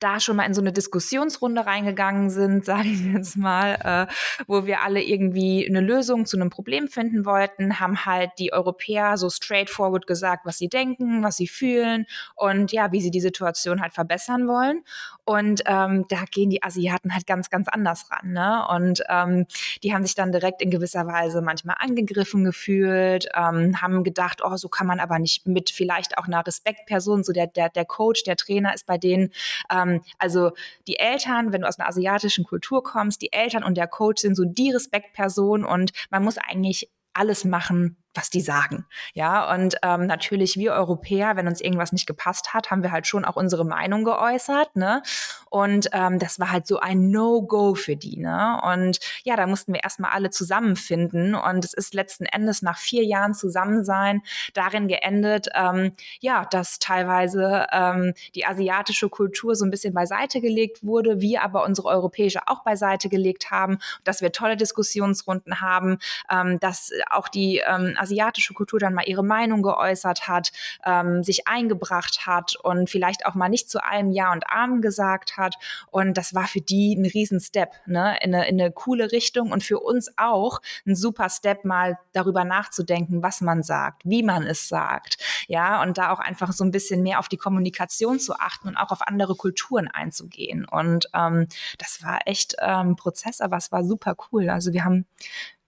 da 0.00 0.20
schon 0.20 0.36
mal 0.36 0.44
in 0.44 0.54
so 0.54 0.60
eine 0.60 0.72
Diskussionsrunde 0.72 1.66
reingegangen 1.66 2.30
sind, 2.30 2.64
sage 2.64 2.88
ich 2.88 3.00
jetzt 3.00 3.36
mal, 3.36 4.06
äh, 4.08 4.12
wo 4.46 4.66
wir 4.66 4.82
alle 4.82 5.02
irgendwie 5.02 5.66
eine 5.66 5.80
Lösung 5.80 6.26
zu 6.26 6.36
einem 6.36 6.50
Problem 6.50 6.88
finden 6.88 7.24
wollten, 7.24 7.80
haben 7.80 8.04
halt 8.04 8.30
die 8.38 8.52
Europäer 8.52 9.16
so 9.16 9.30
straightforward 9.30 10.06
gesagt, 10.06 10.46
was 10.46 10.58
sie 10.58 10.68
denken, 10.68 11.22
was 11.22 11.36
sie 11.36 11.48
fühlen 11.48 12.06
und 12.34 12.72
ja, 12.72 12.92
wie 12.92 13.00
sie 13.00 13.10
die 13.10 13.20
Situation 13.20 13.80
halt 13.80 13.92
verbessern 13.92 14.48
wollen. 14.48 14.82
Und 15.24 15.62
ähm, 15.66 16.06
da 16.08 16.24
gehen 16.30 16.48
die 16.48 16.62
Asiaten 16.62 17.12
halt 17.12 17.26
ganz, 17.26 17.50
ganz 17.50 17.68
anders 17.68 18.10
ran. 18.10 18.32
Ne? 18.32 18.66
Und 18.70 19.02
ähm, 19.10 19.44
die 19.82 19.92
haben 19.92 20.02
sich 20.02 20.14
dann 20.14 20.32
direkt 20.32 20.62
in 20.62 20.70
gewisser 20.70 21.06
Weise 21.06 21.42
manchmal 21.42 21.76
angegriffen 21.80 22.44
gefühlt, 22.44 23.28
ähm, 23.34 23.82
haben 23.82 24.04
gedacht, 24.04 24.40
oh, 24.42 24.56
so 24.56 24.70
kann 24.70 24.86
man 24.86 25.00
aber 25.00 25.18
nicht 25.18 25.46
mit 25.46 25.68
vielleicht 25.68 26.16
auch 26.16 26.26
einer 26.26 26.46
Respektperson, 26.46 27.24
so 27.24 27.34
der, 27.34 27.46
der, 27.46 27.68
der 27.68 27.84
Coach, 27.84 28.24
der 28.24 28.36
Trainer 28.36 28.72
ist 28.72 28.86
bei 28.86 28.96
denen 28.96 29.30
ähm, 29.70 30.02
also 30.18 30.52
die 30.86 30.98
Eltern, 30.98 31.52
wenn 31.52 31.62
du 31.62 31.68
aus 31.68 31.78
einer 31.78 31.88
asiatischen 31.88 32.44
Kultur 32.44 32.82
kommst, 32.82 33.22
die 33.22 33.32
Eltern 33.32 33.64
und 33.64 33.76
der 33.76 33.88
Coach 33.88 34.22
sind 34.22 34.34
so 34.34 34.44
die 34.44 34.70
Respektperson 34.70 35.64
und 35.64 35.92
man 36.10 36.24
muss 36.24 36.38
eigentlich 36.38 36.90
alles 37.12 37.44
machen, 37.44 37.96
was 38.14 38.30
die 38.30 38.40
sagen. 38.40 38.86
Ja, 39.14 39.52
und 39.54 39.76
ähm, 39.82 40.06
natürlich 40.06 40.56
wir 40.56 40.72
Europäer, 40.72 41.36
wenn 41.36 41.46
uns 41.46 41.60
irgendwas 41.60 41.92
nicht 41.92 42.06
gepasst 42.06 42.54
hat, 42.54 42.70
haben 42.70 42.82
wir 42.82 42.90
halt 42.90 43.06
schon 43.06 43.24
auch 43.24 43.36
unsere 43.36 43.64
Meinung 43.64 44.04
geäußert, 44.04 44.74
ne? 44.76 45.02
Und 45.50 45.88
ähm, 45.92 46.18
das 46.18 46.40
war 46.40 46.50
halt 46.50 46.66
so 46.66 46.78
ein 46.78 47.10
No-Go 47.10 47.74
für 47.74 47.96
die, 47.96 48.18
ne? 48.18 48.60
Und 48.64 48.98
ja, 49.24 49.36
da 49.36 49.46
mussten 49.46 49.72
wir 49.72 49.82
erstmal 49.84 50.10
alle 50.10 50.30
zusammenfinden. 50.30 51.34
Und 51.34 51.64
es 51.64 51.74
ist 51.74 51.94
letzten 51.94 52.24
Endes 52.26 52.62
nach 52.62 52.78
vier 52.78 53.04
Jahren 53.04 53.34
Zusammensein 53.34 54.22
darin 54.54 54.88
geendet, 54.88 55.48
ähm, 55.54 55.92
ja, 56.20 56.44
dass 56.46 56.78
teilweise 56.78 57.66
ähm, 57.72 58.14
die 58.34 58.46
asiatische 58.46 59.08
Kultur 59.08 59.54
so 59.54 59.64
ein 59.64 59.70
bisschen 59.70 59.94
beiseite 59.94 60.40
gelegt 60.40 60.84
wurde, 60.84 61.20
wir 61.20 61.42
aber 61.42 61.64
unsere 61.64 61.88
europäische 61.88 62.40
auch 62.46 62.64
beiseite 62.64 63.08
gelegt 63.08 63.50
haben, 63.50 63.78
dass 64.04 64.22
wir 64.22 64.32
tolle 64.32 64.56
Diskussionsrunden 64.56 65.60
haben, 65.60 65.98
ähm, 66.30 66.58
dass 66.60 66.90
auch 67.10 67.28
die 67.28 67.62
ähm, 67.66 67.96
asiatische 67.98 68.54
Kultur 68.54 68.78
dann 68.78 68.94
mal 68.94 69.06
ihre 69.06 69.24
Meinung 69.24 69.62
geäußert 69.62 70.28
hat, 70.28 70.52
ähm, 70.84 71.22
sich 71.22 71.46
eingebracht 71.48 72.26
hat 72.26 72.56
und 72.62 72.90
vielleicht 72.90 73.26
auch 73.26 73.34
mal 73.34 73.48
nicht 73.48 73.70
zu 73.70 73.82
allem 73.82 74.10
Ja 74.10 74.32
und 74.32 74.48
Amen 74.50 74.82
gesagt 74.82 75.36
hat. 75.36 75.56
Und 75.90 76.14
das 76.16 76.34
war 76.34 76.46
für 76.46 76.60
die 76.60 76.94
ein 76.94 77.06
Riesen-Step, 77.06 77.72
ne? 77.86 78.16
in, 78.22 78.34
eine, 78.34 78.48
in 78.48 78.60
eine 78.60 78.72
coole 78.72 79.12
Richtung 79.12 79.52
und 79.52 79.62
für 79.62 79.80
uns 79.80 80.10
auch 80.16 80.60
ein 80.86 80.94
super 80.94 81.28
Step, 81.28 81.64
mal 81.64 81.98
darüber 82.12 82.44
nachzudenken, 82.44 83.22
was 83.22 83.40
man 83.40 83.62
sagt, 83.62 84.02
wie 84.04 84.22
man 84.22 84.44
es 84.44 84.68
sagt. 84.68 85.18
Ja, 85.46 85.82
und 85.82 85.98
da 85.98 86.12
auch 86.12 86.20
einfach 86.20 86.52
so 86.52 86.64
ein 86.64 86.70
bisschen 86.70 87.02
mehr 87.02 87.18
auf 87.18 87.28
die 87.28 87.36
Kommunikation 87.36 88.18
zu 88.18 88.34
achten 88.34 88.68
und 88.68 88.76
auch 88.76 88.90
auf 88.90 89.06
andere 89.06 89.34
Kulturen 89.34 89.88
einzugehen. 89.88 90.64
Und 90.64 91.08
ähm, 91.14 91.48
das 91.78 92.02
war 92.02 92.20
echt 92.26 92.56
ähm, 92.60 92.90
ein 92.90 92.96
Prozess, 92.96 93.40
aber 93.40 93.56
es 93.56 93.72
war 93.72 93.84
super 93.84 94.16
cool. 94.30 94.48
Also 94.48 94.72
wir 94.72 94.84
haben 94.84 95.06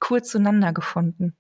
cool 0.09 0.23
zueinander 0.23 0.73
gefunden. 0.73 1.37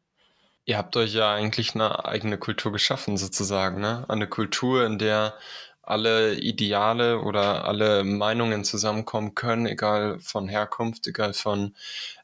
Ihr 0.71 0.79
habt 0.79 0.97
euch 0.97 1.15
ja 1.15 1.35
eigentlich 1.35 1.75
eine 1.75 2.05
eigene 2.05 2.39
Kultur 2.39 2.71
geschaffen, 2.71 3.17
sozusagen, 3.17 3.81
ne? 3.81 4.05
Eine 4.07 4.29
Kultur, 4.29 4.87
in 4.87 5.00
der 5.00 5.35
alle 5.83 6.37
Ideale 6.37 7.23
oder 7.23 7.65
alle 7.65 8.05
Meinungen 8.05 8.62
zusammenkommen 8.62 9.35
können, 9.35 9.67
egal 9.67 10.21
von 10.21 10.49
Herkunft, 10.49 11.09
egal 11.09 11.33
von 11.33 11.75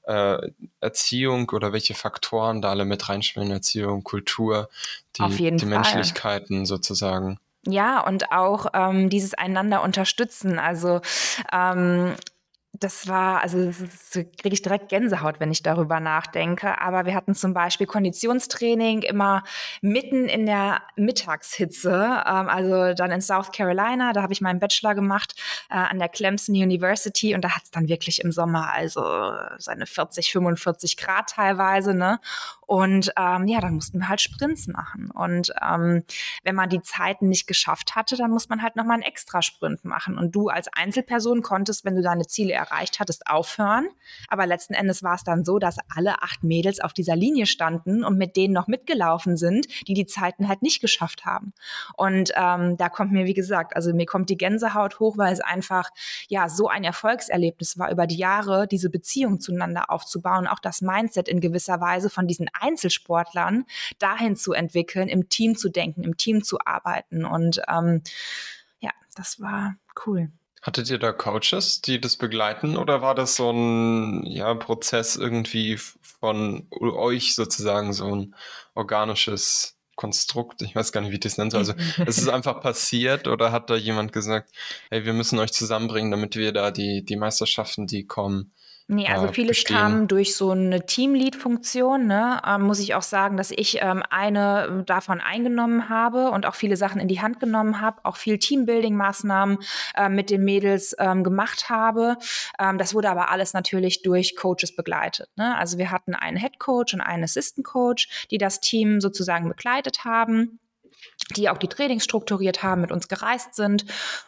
äh, 0.05 0.38
Erziehung 0.79 1.50
oder 1.50 1.73
welche 1.73 1.95
Faktoren 1.95 2.62
da 2.62 2.71
alle 2.71 2.85
mit 2.85 3.09
reinspielen, 3.09 3.50
Erziehung, 3.50 4.05
Kultur, 4.05 4.69
die, 5.19 5.57
die. 5.57 5.67
Menschlichkeiten 5.67 6.67
sozusagen. 6.67 7.41
Ja, 7.67 8.07
und 8.07 8.31
auch 8.31 8.67
ähm, 8.75 9.11
dieses 9.11 9.35
einander 9.35 9.83
unterstützen. 9.83 10.61
Also 10.61 11.00
ähm, 11.53 12.15
das 12.80 13.09
war, 13.09 13.42
also 13.42 13.71
kriege 14.12 14.54
ich 14.54 14.62
direkt 14.62 14.88
Gänsehaut, 14.88 15.40
wenn 15.40 15.50
ich 15.50 15.62
darüber 15.62 16.00
nachdenke. 16.00 16.80
Aber 16.80 17.06
wir 17.06 17.15
hatten 17.15 17.34
zum 17.34 17.54
Beispiel 17.54 17.86
Konditionstraining 17.86 19.02
immer 19.02 19.43
mitten 19.80 20.28
in 20.28 20.47
der 20.47 20.82
Mittagshitze, 20.97 21.91
ähm, 21.91 22.49
also 22.49 22.95
dann 22.95 23.10
in 23.10 23.21
South 23.21 23.52
Carolina. 23.52 24.12
Da 24.12 24.23
habe 24.23 24.32
ich 24.32 24.41
meinen 24.41 24.60
Bachelor 24.60 24.95
gemacht 24.95 25.34
äh, 25.71 25.75
an 25.75 25.99
der 25.99 26.08
Clemson 26.08 26.54
University 26.54 27.34
und 27.34 27.43
da 27.43 27.50
hat 27.50 27.65
es 27.65 27.71
dann 27.71 27.89
wirklich 27.89 28.23
im 28.23 28.32
Sommer 28.32 28.73
also 28.73 29.02
seine 29.58 29.86
40, 29.86 30.32
45 30.32 30.97
Grad 30.97 31.30
teilweise. 31.30 31.95
Ne? 31.95 32.21
Und 32.67 33.13
ähm, 33.17 33.47
ja, 33.47 33.61
dann 33.61 33.75
mussten 33.75 34.00
wir 34.00 34.09
halt 34.09 34.21
Sprints 34.21 34.67
machen. 34.67 35.11
Und 35.13 35.52
ähm, 35.63 36.02
wenn 36.43 36.55
man 36.57 36.69
die 36.69 36.83
Zeiten 36.83 37.29
nicht 37.29 37.47
geschafft 37.47 37.95
hatte, 37.95 38.17
dann 38.17 38.33
muss 38.33 38.49
man 38.49 38.61
halt 38.61 38.75
nochmal 38.75 38.95
einen 38.95 39.02
extra 39.02 39.41
Sprint 39.41 39.85
machen. 39.85 40.19
Und 40.19 40.35
du 40.35 40.49
als 40.49 40.69
Einzelperson 40.73 41.43
konntest, 41.43 41.85
wenn 41.85 41.95
du 41.95 42.02
deine 42.02 42.26
Ziele 42.26 42.52
erreicht 42.52 42.99
hattest, 42.99 43.29
aufhören. 43.29 43.89
Aber 44.29 44.47
letzten 44.47 44.75
Endes 44.75 45.05
war 45.05 45.15
es 45.15 45.23
dann 45.23 45.45
so, 45.45 45.59
dass 45.61 45.76
alle 45.95 46.23
acht 46.23 46.43
Mädels 46.43 46.81
auf 46.81 46.93
dieser 46.93 47.15
Linie 47.15 47.47
standen 47.47 48.05
und 48.05 48.19
mit 48.19 48.37
denen 48.37 48.52
noch 48.52 48.67
mitgelaufen 48.67 49.37
sind, 49.37 49.67
die 49.87 49.95
die 49.95 50.07
Zeiten 50.07 50.49
halt 50.49 50.63
nicht 50.63 50.81
geschafft 50.81 51.25
haben. 51.25 51.52
Und 51.97 52.33
ähm, 52.35 52.76
da 52.76 52.89
kommt 52.89 53.13
mir, 53.13 53.26
wie 53.26 53.35
gesagt, 53.35 53.76
also 53.76 53.95
mir 53.95 54.07
kommt 54.07 54.29
die 54.29 54.37
Gänsehaut 54.37 54.99
hoch, 54.99 55.17
weil 55.17 55.33
es 55.33 55.41
einfach 55.41 55.91
ja 56.29 56.49
so 56.49 56.69
ein 56.69 56.83
Erfolgserlebnis 56.83 57.79
war, 57.79 57.93
über 57.93 58.09
die 58.09 58.17
Jahre 58.17 58.67
diese 58.67 58.91
Beziehung 58.91 59.39
zueinander 59.41 59.91
aufzubauen, 59.91 60.49
auch 60.49 60.59
das 60.59 60.81
Mindset 60.81 61.29
in 61.29 61.41
gewisser 61.41 61.81
Weise 61.81 62.11
von 62.11 62.26
diesen 62.26 62.49
Einzelsportlern 62.60 63.64
dahin 63.99 64.36
zu 64.36 64.52
entwickeln, 64.52 65.08
im 65.08 65.28
Team 65.28 65.56
zu 65.56 65.69
denken, 65.69 66.04
im 66.04 66.16
Team 66.16 66.42
zu 66.42 66.58
arbeiten. 66.64 67.25
Und 67.25 67.60
ähm, 67.69 68.02
ja, 68.80 68.90
das 69.14 69.40
war 69.40 69.76
cool. 70.06 70.30
Hattet 70.66 70.90
ihr 70.90 70.99
da 70.99 71.12
Coaches, 71.12 71.80
die 71.80 72.00
das 72.00 72.16
begleiten, 72.16 72.76
oder 72.76 73.00
war 73.00 73.14
das 73.14 73.36
so 73.36 73.50
ein 73.50 74.26
ja, 74.26 74.52
Prozess 74.54 75.14
irgendwie 75.14 75.76
von 75.76 76.66
euch 76.73 77.36
sozusagen, 77.36 77.92
so 77.92 78.12
ein 78.12 78.34
organisches 78.75 79.78
Konstrukt? 79.95 80.62
Ich 80.62 80.75
weiß 80.75 80.90
gar 80.90 81.02
nicht, 81.02 81.10
wie 81.10 81.14
ich 81.14 81.21
das 81.21 81.38
nennen 81.38 81.52
soll. 81.52 81.60
Also 81.60 81.75
es 82.06 82.19
ist 82.19 82.28
einfach 82.28 82.60
passiert 82.60 83.28
oder 83.28 83.52
hat 83.52 83.71
da 83.71 83.76
jemand 83.76 84.12
gesagt, 84.12 84.50
hey, 84.90 85.04
wir 85.04 85.12
müssen 85.12 85.38
euch 85.38 85.52
zusammenbringen, 85.52 86.10
damit 86.10 86.34
wir 86.34 86.50
da 86.52 86.73
die, 86.73 87.04
die 87.04 87.16
Meisterschaften, 87.16 87.86
die 87.86 88.04
kommen, 88.04 88.52
Nee, 88.88 89.08
also 89.08 89.26
äh, 89.26 89.32
vieles 89.32 89.56
bestehen? 89.56 89.76
kam 89.76 90.08
durch 90.08 90.36
so 90.36 90.52
eine 90.52 90.86
Teamlead-Funktion, 90.86 92.06
ne? 92.06 92.40
Ähm, 92.46 92.62
muss 92.62 92.78
ich 92.78 92.94
auch 92.94 93.02
sagen, 93.02 93.36
dass 93.36 93.50
ich 93.50 93.78
ähm, 93.82 94.04
eine 94.10 94.84
davon 94.86 95.20
eingenommen 95.20 95.88
habe 95.88 96.30
und 96.30 96.46
auch 96.46 96.54
viele 96.54 96.76
Sachen 96.76 97.00
in 97.00 97.08
die 97.08 97.20
Hand 97.20 97.40
genommen 97.40 97.80
habe, 97.80 98.04
auch 98.04 98.16
viel 98.16 98.38
Teambuilding-Maßnahmen 98.38 99.58
äh, 99.96 100.08
mit 100.08 100.30
den 100.30 100.44
Mädels 100.44 100.94
ähm, 101.00 101.25
gemacht 101.25 101.68
habe. 101.68 102.16
Ähm, 102.60 102.78
das 102.78 102.94
wurde 102.94 103.10
aber 103.10 103.30
alles 103.30 103.54
natürlich 103.54 104.02
durch 104.02 104.36
Coaches 104.36 104.76
begleitet. 104.76 105.30
Ne? 105.34 105.56
Also 105.56 105.78
wir 105.78 105.90
hatten 105.90 106.14
einen 106.14 106.36
Head 106.36 106.60
Coach 106.60 106.94
und 106.94 107.00
einen 107.00 107.25
Assistant 107.25 107.66
Coach, 107.66 108.28
die 108.30 108.38
das 108.38 108.60
Team 108.60 109.00
sozusagen 109.00 109.49
begleitet 109.49 110.04
haben 110.04 110.60
die 111.34 111.49
auch 111.49 111.58
die 111.58 111.69
Trainings 111.69 112.04
strukturiert 112.04 112.62
haben, 112.62 112.80
mit 112.80 112.93
uns 112.93 113.08
gereist 113.08 113.54
sind 113.54 113.84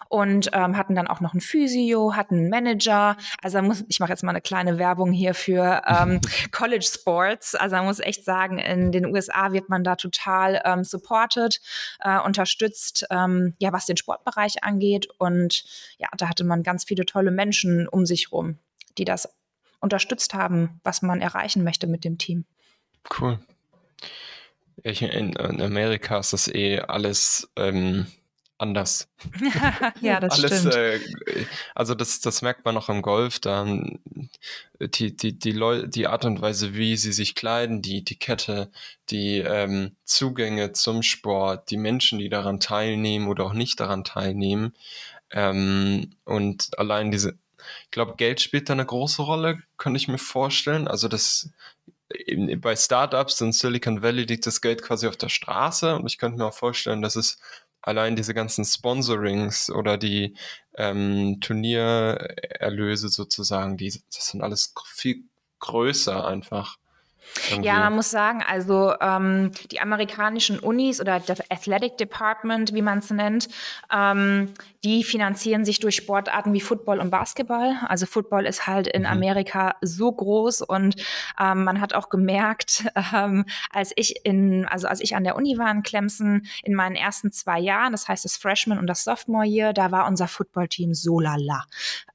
und 0.08 0.50
ähm, 0.52 0.76
hatten 0.76 0.94
dann 0.94 1.06
auch 1.06 1.20
noch 1.20 1.32
einen 1.32 1.40
Physio, 1.40 2.16
hatten 2.16 2.36
einen 2.36 2.50
Manager. 2.50 3.16
Also 3.42 3.62
muss, 3.62 3.84
ich 3.88 4.00
mache 4.00 4.10
jetzt 4.10 4.24
mal 4.24 4.30
eine 4.30 4.40
kleine 4.40 4.78
Werbung 4.78 5.12
hier 5.12 5.34
für 5.34 5.82
ähm, 5.86 6.20
College 6.50 6.86
Sports. 6.86 7.54
Also 7.54 7.76
man 7.76 7.84
muss 7.84 8.00
echt 8.00 8.24
sagen, 8.24 8.58
in 8.58 8.90
den 8.90 9.06
USA 9.06 9.52
wird 9.52 9.68
man 9.68 9.84
da 9.84 9.94
total 9.94 10.60
ähm, 10.64 10.82
supported, 10.82 11.60
äh, 12.00 12.18
unterstützt, 12.18 13.06
ähm, 13.10 13.54
ja, 13.58 13.72
was 13.72 13.86
den 13.86 13.96
Sportbereich 13.96 14.64
angeht. 14.64 15.08
Und 15.18 15.64
ja, 15.98 16.08
da 16.16 16.28
hatte 16.28 16.44
man 16.44 16.62
ganz 16.62 16.84
viele 16.84 17.06
tolle 17.06 17.30
Menschen 17.30 17.86
um 17.86 18.06
sich 18.06 18.32
rum, 18.32 18.58
die 18.96 19.04
das 19.04 19.28
unterstützt 19.80 20.34
haben, 20.34 20.80
was 20.82 21.02
man 21.02 21.20
erreichen 21.20 21.62
möchte 21.62 21.86
mit 21.86 22.04
dem 22.04 22.18
Team. 22.18 22.44
Cool. 23.20 23.38
In, 24.82 25.32
in 25.32 25.62
Amerika 25.62 26.18
ist 26.18 26.32
das 26.32 26.48
eh 26.48 26.80
alles 26.80 27.50
ähm, 27.56 28.06
anders. 28.58 29.08
ja, 30.00 30.20
das 30.20 30.38
Alles, 30.38 30.60
stimmt. 30.60 30.74
äh, 30.74 31.00
also 31.74 31.94
das, 31.94 32.20
das 32.20 32.42
merkt 32.42 32.64
man 32.64 32.76
auch 32.76 32.88
im 32.88 33.02
Golf. 33.02 33.38
Da 33.38 33.64
die, 34.80 35.16
die, 35.16 35.38
die, 35.38 35.52
Leu 35.52 35.86
die 35.86 36.06
Art 36.08 36.24
und 36.24 36.42
Weise, 36.42 36.74
wie 36.74 36.96
sie 36.96 37.12
sich 37.12 37.34
kleiden, 37.34 37.82
die 37.82 37.98
Etikette, 37.98 38.70
die 39.10 39.38
ähm, 39.38 39.92
Zugänge 40.04 40.72
zum 40.72 41.02
Sport, 41.02 41.70
die 41.70 41.76
Menschen, 41.76 42.18
die 42.18 42.28
daran 42.28 42.60
teilnehmen 42.60 43.28
oder 43.28 43.44
auch 43.44 43.54
nicht 43.54 43.80
daran 43.80 44.04
teilnehmen. 44.04 44.74
Ähm, 45.30 46.10
und 46.24 46.78
allein 46.78 47.10
diese, 47.10 47.38
ich 47.84 47.90
glaube, 47.90 48.16
Geld 48.16 48.40
spielt 48.40 48.68
da 48.68 48.72
eine 48.72 48.86
große 48.86 49.22
Rolle, 49.22 49.62
könnte 49.76 49.98
ich 49.98 50.08
mir 50.08 50.18
vorstellen. 50.18 50.88
Also 50.88 51.08
das 52.26 52.60
bei 52.60 52.74
Startups 52.76 53.40
in 53.40 53.52
Silicon 53.52 54.02
Valley 54.02 54.24
liegt 54.24 54.46
das 54.46 54.60
Geld 54.60 54.82
quasi 54.82 55.06
auf 55.06 55.16
der 55.16 55.28
Straße 55.28 55.94
und 55.96 56.06
ich 56.06 56.18
könnte 56.18 56.38
mir 56.38 56.46
auch 56.46 56.54
vorstellen, 56.54 57.02
dass 57.02 57.16
es 57.16 57.38
allein 57.82 58.16
diese 58.16 58.34
ganzen 58.34 58.64
Sponsorings 58.64 59.70
oder 59.70 59.98
die 59.98 60.34
ähm, 60.76 61.38
Turniererlöse 61.40 63.08
sozusagen, 63.08 63.76
die, 63.76 63.90
das 64.12 64.28
sind 64.28 64.42
alles 64.42 64.74
viel 64.86 65.24
größer 65.60 66.26
einfach. 66.26 66.78
Irgendwie. 67.50 67.68
Ja, 67.68 67.80
man 67.80 67.94
muss 67.94 68.10
sagen, 68.10 68.42
also 68.46 68.94
ähm, 69.00 69.52
die 69.70 69.80
amerikanischen 69.80 70.58
Unis 70.58 71.00
oder 71.00 71.20
das 71.20 71.50
Athletic 71.50 71.96
Department, 71.98 72.74
wie 72.74 72.82
man 72.82 72.98
es 72.98 73.10
nennt, 73.10 73.48
ähm, 73.92 74.54
die 74.84 75.02
finanzieren 75.02 75.64
sich 75.64 75.80
durch 75.80 75.96
Sportarten 75.96 76.52
wie 76.52 76.60
Football 76.60 77.00
und 77.00 77.10
Basketball. 77.10 77.76
Also 77.88 78.06
Football 78.06 78.46
ist 78.46 78.66
halt 78.66 78.86
in 78.86 79.02
mhm. 79.02 79.08
Amerika 79.08 79.74
so 79.80 80.12
groß 80.12 80.62
und 80.62 80.94
ähm, 81.40 81.64
man 81.64 81.80
hat 81.80 81.94
auch 81.94 82.10
gemerkt, 82.10 82.84
ähm, 83.14 83.44
als 83.72 83.92
ich 83.96 84.24
in, 84.24 84.66
also 84.66 84.86
als 84.86 85.00
ich 85.00 85.16
an 85.16 85.24
der 85.24 85.36
Uni 85.36 85.58
war 85.58 85.70
in 85.70 85.82
Clemson 85.82 86.42
in 86.62 86.74
meinen 86.74 86.94
ersten 86.94 87.32
zwei 87.32 87.58
Jahren, 87.58 87.92
das 87.92 88.08
heißt 88.08 88.24
das 88.24 88.36
Freshman 88.36 88.78
und 88.78 88.86
das 88.86 89.04
Sophomore 89.04 89.46
Year, 89.46 89.72
da 89.72 89.90
war 89.90 90.06
unser 90.06 90.28
Footballteam 90.28 90.94
so 90.94 91.18
lala. 91.18 91.64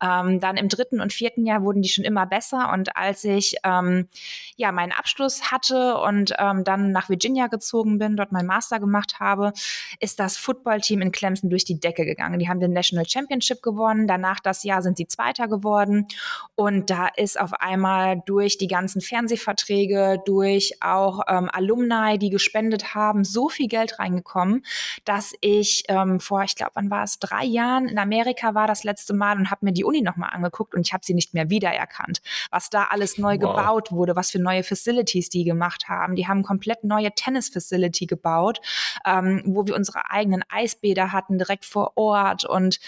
Ähm, 0.01 0.39
dann 0.39 0.55
im 0.55 0.69
dritten 0.69 1.01
und 1.01 1.11
vierten 1.11 1.45
Jahr 1.45 1.63
wurden 1.63 1.81
die 1.81 1.89
schon 1.89 2.05
immer 2.05 2.25
besser 2.25 2.71
und 2.71 2.95
als 2.95 3.23
ich 3.25 3.57
ähm, 3.63 4.07
ja 4.55 4.71
meinen 4.71 4.93
Abschluss 5.03 5.51
hatte 5.51 5.97
und 5.97 6.33
ähm, 6.39 6.63
dann 6.63 6.93
nach 6.93 7.09
Virginia 7.09 7.47
gezogen 7.47 7.97
bin, 7.97 8.15
dort 8.15 8.31
mein 8.31 8.45
Master 8.45 8.79
gemacht 8.79 9.19
habe, 9.19 9.51
ist 9.99 10.17
das 10.17 10.37
Footballteam 10.37 11.01
in 11.01 11.11
Clemson 11.11 11.49
durch 11.49 11.65
die 11.65 11.77
Decke 11.77 12.05
gegangen. 12.05 12.39
Die 12.39 12.47
haben 12.47 12.61
den 12.61 12.71
National 12.71 13.05
Championship 13.05 13.61
gewonnen. 13.61 14.07
Danach 14.07 14.39
das 14.39 14.63
Jahr 14.63 14.81
sind 14.81 14.95
sie 14.95 15.05
Zweiter 15.05 15.49
geworden. 15.49 16.07
Und 16.55 16.89
da 16.89 17.07
ist 17.17 17.37
auf 17.37 17.53
einmal 17.53 18.23
durch 18.25 18.57
die 18.57 18.67
ganzen 18.67 19.01
Fernsehverträge, 19.01 20.21
durch 20.25 20.77
auch 20.81 21.19
ähm, 21.27 21.49
Alumni, 21.51 22.17
die 22.17 22.29
gespendet 22.29 22.95
haben, 22.95 23.25
so 23.25 23.49
viel 23.49 23.67
Geld 23.67 23.99
reingekommen, 23.99 24.63
dass 25.03 25.33
ich 25.41 25.83
ähm, 25.89 26.21
vor, 26.21 26.43
ich 26.43 26.55
glaube, 26.55 26.71
wann 26.75 26.89
war 26.89 27.03
es, 27.03 27.19
drei 27.19 27.43
Jahren 27.43 27.89
in 27.89 27.99
Amerika 27.99 28.53
war 28.53 28.67
das 28.67 28.85
letzte 28.85 29.13
Mal 29.13 29.35
und 29.35 29.51
habe 29.51 29.65
mir 29.65 29.73
die 29.73 29.83
Uni 29.83 30.01
nochmal 30.01 30.29
angeguckt 30.31 30.73
und 30.73 30.87
ich 30.87 30.93
habe 30.93 31.03
sie 31.03 31.13
nicht 31.13 31.33
mehr 31.33 31.49
wiedererkannt. 31.49 32.21
Was 32.51 32.69
da 32.69 32.85
alles 32.85 33.17
neu 33.17 33.33
wow. 33.33 33.57
gebaut 33.57 33.91
wurde, 33.91 34.15
was 34.15 34.31
für 34.31 34.39
neue 34.39 34.63
Facilities 34.63 34.92
die 35.01 35.43
gemacht 35.43 35.89
haben. 35.89 36.15
Die 36.15 36.27
haben 36.27 36.43
komplett 36.43 36.83
neue 36.83 37.11
Tennis-Facility 37.11 38.05
gebaut, 38.05 38.59
ähm, 39.05 39.41
wo 39.45 39.65
wir 39.65 39.75
unsere 39.75 40.11
eigenen 40.11 40.43
Eisbäder 40.49 41.11
hatten, 41.11 41.37
direkt 41.37 41.65
vor 41.65 41.93
Ort 41.95 42.45
und 42.45 42.79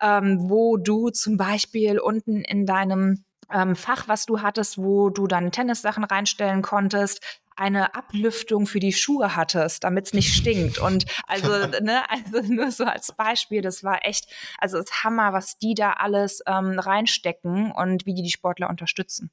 ähm, 0.00 0.48
wo 0.48 0.76
du 0.76 1.10
zum 1.10 1.36
Beispiel 1.36 1.98
unten 1.98 2.42
in 2.42 2.66
deinem 2.66 3.24
ähm, 3.52 3.76
Fach, 3.76 4.08
was 4.08 4.26
du 4.26 4.42
hattest, 4.42 4.78
wo 4.78 5.10
du 5.10 5.26
dann 5.26 5.52
Tennissachen 5.52 6.04
reinstellen 6.04 6.62
konntest, 6.62 7.20
eine 7.56 7.94
Ablüftung 7.94 8.66
für 8.66 8.80
die 8.80 8.92
Schuhe 8.92 9.36
hattest, 9.36 9.84
damit 9.84 10.06
es 10.06 10.14
nicht 10.14 10.34
stinkt. 10.34 10.78
Und 10.78 11.04
also, 11.26 11.48
ne, 11.82 12.02
also 12.08 12.40
nur 12.52 12.70
so 12.70 12.84
als 12.84 13.12
Beispiel, 13.12 13.60
das 13.60 13.84
war 13.84 14.06
echt, 14.06 14.26
also 14.58 14.78
es 14.78 14.84
ist 14.86 15.04
Hammer, 15.04 15.32
was 15.32 15.58
die 15.58 15.74
da 15.74 15.92
alles 15.92 16.42
ähm, 16.46 16.78
reinstecken 16.78 17.70
und 17.72 18.06
wie 18.06 18.14
die 18.14 18.22
die 18.22 18.30
Sportler 18.30 18.70
unterstützen. 18.70 19.30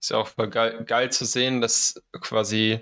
Ist 0.00 0.10
ja 0.10 0.16
auch 0.16 0.34
geil, 0.50 0.82
geil 0.86 1.12
zu 1.12 1.24
sehen, 1.24 1.60
dass 1.60 2.02
quasi 2.20 2.80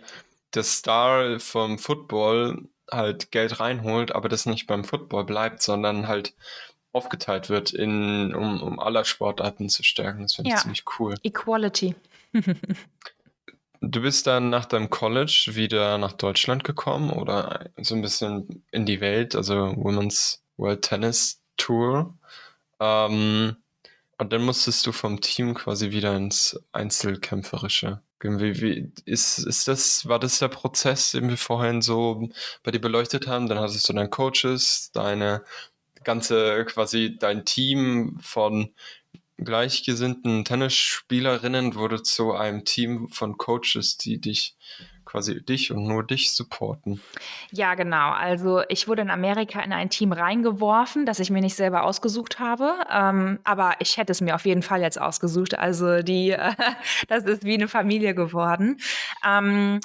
der 0.54 0.62
Star 0.62 1.40
vom 1.40 1.78
Football 1.78 2.68
halt 2.90 3.30
Geld 3.30 3.60
reinholt, 3.60 4.12
aber 4.12 4.28
das 4.28 4.46
nicht 4.46 4.66
beim 4.66 4.84
Football 4.84 5.24
bleibt, 5.24 5.62
sondern 5.62 6.08
halt 6.08 6.34
aufgeteilt 6.92 7.50
wird, 7.50 7.72
in, 7.72 8.34
um, 8.34 8.62
um 8.62 8.80
aller 8.80 9.04
Sportarten 9.04 9.68
zu 9.68 9.82
stärken. 9.82 10.22
Das 10.22 10.34
finde 10.34 10.50
ich 10.50 10.54
ja. 10.54 10.60
ziemlich 10.62 10.84
cool. 10.98 11.16
Equality. 11.22 11.94
du 13.80 14.00
bist 14.00 14.26
dann 14.26 14.50
nach 14.50 14.64
deinem 14.64 14.90
College 14.90 15.50
wieder 15.52 15.98
nach 15.98 16.12
Deutschland 16.12 16.64
gekommen 16.64 17.10
oder 17.10 17.70
so 17.76 17.94
ein 17.94 18.02
bisschen 18.02 18.64
in 18.70 18.86
die 18.86 19.00
Welt, 19.00 19.36
also 19.36 19.74
Women's 19.76 20.42
World 20.56 20.82
Tennis 20.82 21.42
Tour. 21.56 22.16
Ähm, 22.80 23.56
und 24.18 24.32
dann 24.32 24.42
musstest 24.42 24.86
du 24.86 24.92
vom 24.92 25.20
Team 25.20 25.54
quasi 25.54 25.90
wieder 25.90 26.16
ins 26.16 26.60
Einzelkämpferische 26.72 28.02
wie, 28.22 28.60
wie, 28.60 28.92
ist, 29.04 29.38
ist 29.38 29.68
das, 29.68 30.08
war 30.08 30.18
das 30.18 30.38
der 30.38 30.48
Prozess, 30.48 31.12
den 31.12 31.28
wir 31.28 31.36
vorhin 31.36 31.82
so 31.82 32.28
bei 32.62 32.70
dir 32.70 32.80
beleuchtet 32.80 33.26
haben? 33.26 33.48
Dann 33.48 33.60
hattest 33.60 33.88
du 33.88 33.92
deine 33.92 34.08
Coaches, 34.08 34.90
deine 34.92 35.44
ganze, 36.04 36.64
quasi 36.64 37.16
dein 37.18 37.44
Team 37.44 38.18
von 38.20 38.74
gleichgesinnten 39.36 40.44
Tennisspielerinnen 40.44 41.76
wurde 41.76 42.02
zu 42.02 42.32
einem 42.32 42.64
Team 42.64 43.08
von 43.08 43.38
Coaches, 43.38 43.96
die 43.96 44.20
dich 44.20 44.56
quasi 45.08 45.42
dich 45.42 45.72
und 45.72 45.84
nur 45.84 46.04
dich 46.04 46.34
supporten. 46.34 47.00
Ja, 47.50 47.74
genau. 47.74 48.10
Also 48.10 48.62
ich 48.68 48.88
wurde 48.88 49.02
in 49.02 49.10
Amerika 49.10 49.60
in 49.60 49.72
ein 49.72 49.88
Team 49.88 50.12
reingeworfen, 50.12 51.06
das 51.06 51.18
ich 51.18 51.30
mir 51.30 51.40
nicht 51.40 51.54
selber 51.54 51.84
ausgesucht 51.84 52.38
habe. 52.38 52.74
Ähm, 52.92 53.38
aber 53.44 53.76
ich 53.78 53.96
hätte 53.96 54.12
es 54.12 54.20
mir 54.20 54.34
auf 54.34 54.44
jeden 54.44 54.62
Fall 54.62 54.82
jetzt 54.82 55.00
ausgesucht. 55.00 55.58
Also 55.58 56.02
die, 56.02 56.30
äh, 56.32 56.52
das 57.08 57.24
ist 57.24 57.44
wie 57.44 57.54
eine 57.54 57.68
Familie 57.68 58.14
geworden. 58.14 58.78
Ähm, 59.26 59.80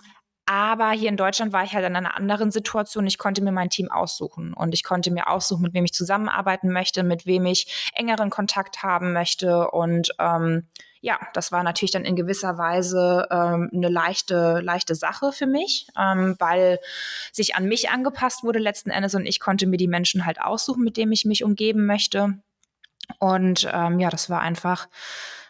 aber 0.45 0.91
hier 0.91 1.10
in 1.10 1.17
Deutschland 1.17 1.53
war 1.53 1.63
ich 1.63 1.73
halt 1.73 1.86
in 1.86 1.95
einer 1.95 2.17
anderen 2.17 2.51
Situation. 2.51 3.08
Ich 3.08 3.17
konnte 3.17 3.43
mir 3.43 3.51
mein 3.51 3.69
Team 3.69 3.89
aussuchen 3.91 4.53
und 4.53 4.73
ich 4.73 4.84
konnte 4.84 5.12
mir 5.12 5.29
aussuchen, 5.29 5.62
mit 5.62 5.73
wem 5.73 5.86
ich 5.86 5.93
zusammenarbeiten 5.93 6.71
möchte, 6.71 7.03
mit 7.03 7.25
wem 7.25 7.45
ich 7.45 7.91
engeren 7.95 8.29
Kontakt 8.29 8.84
haben 8.84 9.13
möchte 9.13 9.69
und 9.71 10.10
ähm, 10.19 10.67
ja, 11.03 11.19
das 11.34 11.51
war 11.51 11.63
natürlich 11.63 11.91
dann 11.91 12.06
in 12.06 12.15
gewisser 12.15 12.58
Weise 12.58 13.27
ähm, 13.29 13.69
eine 13.73 13.89
leichte, 13.89 14.62
leichte 14.62 14.95
Sache 14.95 15.34
für 15.34 15.47
mich, 15.47 15.88
ähm, 15.99 16.38
weil 16.39 16.79
sich 17.34 17.56
an 17.56 17.65
mich 17.65 17.89
angepasst 17.89 18.45
wurde 18.45 18.60
letzten 18.60 18.89
Endes 18.89 19.13
und 19.13 19.25
ich 19.25 19.41
konnte 19.41 19.67
mir 19.67 19.75
die 19.75 19.89
Menschen 19.89 20.25
halt 20.25 20.39
aussuchen, 20.39 20.82
mit 20.82 20.95
denen 20.95 21.12
ich 21.12 21.25
mich 21.25 21.43
umgeben 21.43 21.86
möchte. 21.86 22.39
Und 23.19 23.69
ähm, 23.73 23.99
ja, 23.99 24.10
das 24.10 24.29
war 24.29 24.39
einfach 24.39 24.88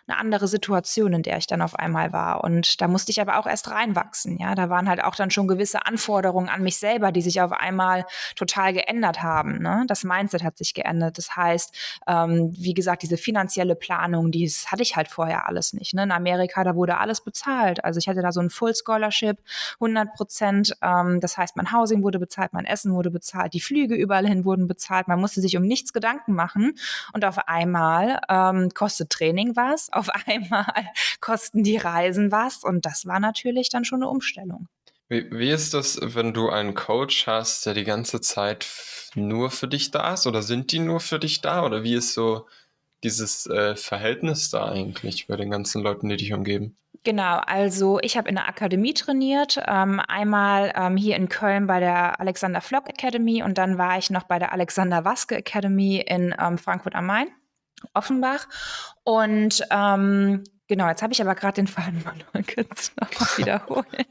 eine 0.07 0.17
andere 0.17 0.49
Situation, 0.49 1.13
in 1.13 1.23
der 1.23 1.37
ich 1.37 1.47
dann 1.47 1.61
auf 1.61 1.75
einmal 1.75 2.11
war. 2.11 2.43
Und 2.43 2.81
da 2.81 2.89
musste 2.89 3.11
ich 3.11 3.21
aber 3.21 3.37
auch 3.37 3.47
erst 3.47 3.71
reinwachsen. 3.71 4.37
Ja, 4.37 4.53
da 4.53 4.69
waren 4.69 4.89
halt 4.89 5.01
auch 5.01 5.15
dann 5.15 5.31
schon 5.31 5.47
gewisse 5.47 5.85
Anforderungen 5.85 6.49
an 6.49 6.61
mich 6.61 6.77
selber, 6.77 7.13
die 7.13 7.21
sich 7.21 7.39
auf 7.39 7.53
einmal 7.53 8.05
total 8.35 8.73
geändert 8.73 9.23
haben. 9.23 9.59
Ne? 9.59 9.85
Das 9.87 10.03
Mindset 10.03 10.43
hat 10.43 10.57
sich 10.57 10.73
geändert. 10.73 11.17
Das 11.17 11.37
heißt, 11.37 12.01
ähm, 12.07 12.53
wie 12.57 12.73
gesagt, 12.73 13.03
diese 13.03 13.15
finanzielle 13.15 13.75
Planung, 13.75 14.31
die 14.31 14.51
hatte 14.65 14.83
ich 14.83 14.97
halt 14.97 15.07
vorher 15.07 15.47
alles 15.47 15.71
nicht. 15.71 15.93
Ne? 15.93 16.03
In 16.03 16.11
Amerika, 16.11 16.65
da 16.65 16.75
wurde 16.75 16.97
alles 16.97 17.21
bezahlt. 17.21 17.83
Also 17.85 17.97
ich 17.97 18.09
hatte 18.09 18.21
da 18.21 18.33
so 18.33 18.41
ein 18.41 18.49
Full 18.49 18.75
Scholarship, 18.75 19.37
100 19.75 20.15
Prozent. 20.15 20.75
Ähm, 20.81 21.21
das 21.21 21.37
heißt, 21.37 21.55
mein 21.55 21.71
Housing 21.71 22.03
wurde 22.03 22.19
bezahlt, 22.19 22.51
mein 22.51 22.65
Essen 22.65 22.93
wurde 22.93 23.09
bezahlt, 23.09 23.53
die 23.53 23.61
Flüge 23.61 23.95
überall 23.95 24.27
hin 24.27 24.43
wurden 24.43 24.67
bezahlt. 24.67 25.07
Man 25.07 25.21
musste 25.21 25.39
sich 25.39 25.55
um 25.55 25.63
nichts 25.63 25.93
Gedanken 25.93 26.33
machen. 26.33 26.73
Und 27.13 27.23
auf 27.23 27.47
einmal 27.47 28.19
ähm, 28.27 28.69
kostet 28.73 29.09
Training 29.09 29.55
was 29.55 29.92
auf 29.95 30.09
einmal 30.27 30.65
kosten 31.21 31.63
die 31.63 31.77
Reisen 31.77 32.31
was 32.31 32.63
und 32.63 32.85
das 32.85 33.05
war 33.05 33.19
natürlich 33.19 33.69
dann 33.69 33.85
schon 33.85 34.01
eine 34.01 34.09
Umstellung. 34.09 34.67
Wie, 35.09 35.29
wie 35.31 35.51
ist 35.51 35.73
das, 35.73 35.99
wenn 36.01 36.33
du 36.33 36.49
einen 36.49 36.73
Coach 36.73 37.27
hast, 37.27 37.65
der 37.65 37.73
die 37.73 37.83
ganze 37.83 38.21
Zeit 38.21 38.67
nur 39.15 39.51
für 39.51 39.67
dich 39.67 39.91
da 39.91 40.13
ist 40.13 40.25
oder 40.25 40.41
sind 40.41 40.71
die 40.71 40.79
nur 40.79 40.99
für 40.99 41.19
dich 41.19 41.41
da 41.41 41.65
oder 41.65 41.83
wie 41.83 41.95
ist 41.95 42.13
so 42.13 42.47
dieses 43.03 43.45
äh, 43.47 43.75
Verhältnis 43.75 44.49
da 44.49 44.69
eigentlich 44.69 45.27
bei 45.27 45.35
den 45.35 45.51
ganzen 45.51 45.83
Leuten, 45.83 46.09
die 46.09 46.17
dich 46.17 46.33
umgeben? 46.33 46.77
Genau, 47.03 47.39
also 47.45 47.99
ich 48.01 48.15
habe 48.15 48.29
in 48.29 48.35
der 48.35 48.47
Akademie 48.47 48.93
trainiert, 48.93 49.61
ähm, 49.67 49.99
einmal 50.07 50.71
ähm, 50.75 50.95
hier 50.95 51.17
in 51.17 51.27
Köln 51.27 51.67
bei 51.67 51.81
der 51.81 52.19
Alexander 52.21 52.61
Flock 52.61 52.87
Academy 52.87 53.43
und 53.43 53.57
dann 53.57 53.77
war 53.77 53.97
ich 53.97 54.09
noch 54.09 54.23
bei 54.23 54.39
der 54.39 54.53
Alexander 54.53 55.03
Waske 55.03 55.35
Academy 55.35 55.97
in 55.97 56.33
ähm, 56.39 56.57
Frankfurt 56.57 56.95
am 56.95 57.07
Main. 57.07 57.27
Offenbach. 57.93 58.47
Und 59.03 59.63
ähm, 59.71 60.43
genau, 60.67 60.87
jetzt 60.87 61.01
habe 61.01 61.13
ich 61.13 61.21
aber 61.21 61.35
gerade 61.35 61.55
den 61.55 61.67
Faden 61.67 62.03
mal 62.33 62.43
kurz 62.43 62.91
nochmal 62.99 63.37
wiederholen. 63.37 64.05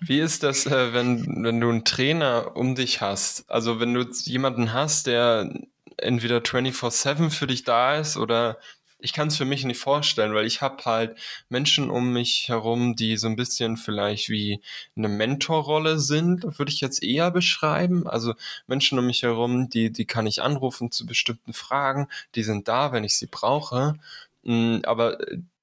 Wie 0.00 0.20
ist 0.20 0.42
das, 0.42 0.66
äh, 0.66 0.94
wenn, 0.94 1.44
wenn 1.44 1.60
du 1.60 1.68
einen 1.68 1.84
Trainer 1.84 2.56
um 2.56 2.74
dich 2.74 3.00
hast? 3.00 3.50
Also 3.50 3.80
wenn 3.80 3.92
du 3.92 4.04
jemanden 4.24 4.72
hast, 4.72 5.06
der 5.06 5.52
entweder 5.98 6.38
24-7 6.38 7.30
für 7.30 7.46
dich 7.46 7.64
da 7.64 7.96
ist 7.96 8.16
oder 8.16 8.58
ich 9.04 9.12
kann 9.12 9.28
es 9.28 9.36
für 9.36 9.44
mich 9.44 9.64
nicht 9.64 9.78
vorstellen, 9.78 10.34
weil 10.34 10.46
ich 10.46 10.62
habe 10.62 10.82
halt 10.86 11.18
Menschen 11.50 11.90
um 11.90 12.14
mich 12.14 12.48
herum, 12.48 12.96
die 12.96 13.18
so 13.18 13.26
ein 13.26 13.36
bisschen 13.36 13.76
vielleicht 13.76 14.30
wie 14.30 14.62
eine 14.96 15.08
Mentorrolle 15.08 15.98
sind, 15.98 16.58
würde 16.58 16.72
ich 16.72 16.80
jetzt 16.80 17.02
eher 17.02 17.30
beschreiben. 17.30 18.06
Also 18.06 18.34
Menschen 18.66 18.98
um 18.98 19.06
mich 19.06 19.22
herum, 19.22 19.68
die, 19.68 19.92
die 19.92 20.06
kann 20.06 20.26
ich 20.26 20.40
anrufen 20.42 20.90
zu 20.90 21.04
bestimmten 21.04 21.52
Fragen, 21.52 22.08
die 22.34 22.42
sind 22.42 22.66
da, 22.66 22.92
wenn 22.92 23.04
ich 23.04 23.18
sie 23.18 23.26
brauche. 23.26 23.94
Mm, 24.42 24.78
aber 24.84 25.18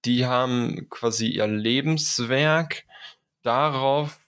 die 0.06 0.28
haben 0.28 0.88
quasi 0.92 1.28
ihr 1.28 1.48
Lebenswerk 1.48 2.84
darauf 3.42 4.20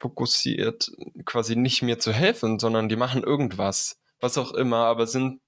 fokussiert, 0.00 0.90
quasi 1.24 1.54
nicht 1.54 1.82
mir 1.82 2.00
zu 2.00 2.12
helfen, 2.12 2.58
sondern 2.58 2.88
die 2.88 2.96
machen 2.96 3.22
irgendwas, 3.22 4.00
was 4.18 4.38
auch 4.38 4.52
immer, 4.54 4.86
aber 4.86 5.06
sind 5.06 5.40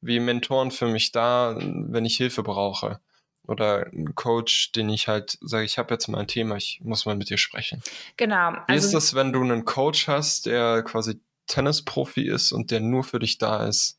wie 0.00 0.20
Mentoren 0.20 0.70
für 0.70 0.86
mich 0.86 1.12
da, 1.12 1.56
wenn 1.58 2.04
ich 2.04 2.16
Hilfe 2.16 2.42
brauche. 2.42 3.00
Oder 3.46 3.86
ein 3.86 4.14
Coach, 4.14 4.72
den 4.72 4.90
ich 4.90 5.08
halt 5.08 5.38
sage, 5.40 5.64
ich 5.64 5.78
habe 5.78 5.94
jetzt 5.94 6.06
mal 6.08 6.18
ein 6.18 6.26
Thema, 6.26 6.56
ich 6.56 6.80
muss 6.82 7.06
mal 7.06 7.16
mit 7.16 7.30
dir 7.30 7.38
sprechen. 7.38 7.82
Genau. 8.18 8.52
Wie 8.52 8.72
also, 8.74 8.86
ist 8.86 8.94
das, 8.94 9.14
wenn 9.14 9.32
du 9.32 9.40
einen 9.40 9.64
Coach 9.64 10.06
hast, 10.06 10.46
der 10.46 10.82
quasi 10.82 11.20
Tennisprofi 11.46 12.28
ist 12.28 12.52
und 12.52 12.70
der 12.70 12.80
nur 12.80 13.04
für 13.04 13.18
dich 13.18 13.38
da 13.38 13.66
ist? 13.66 13.98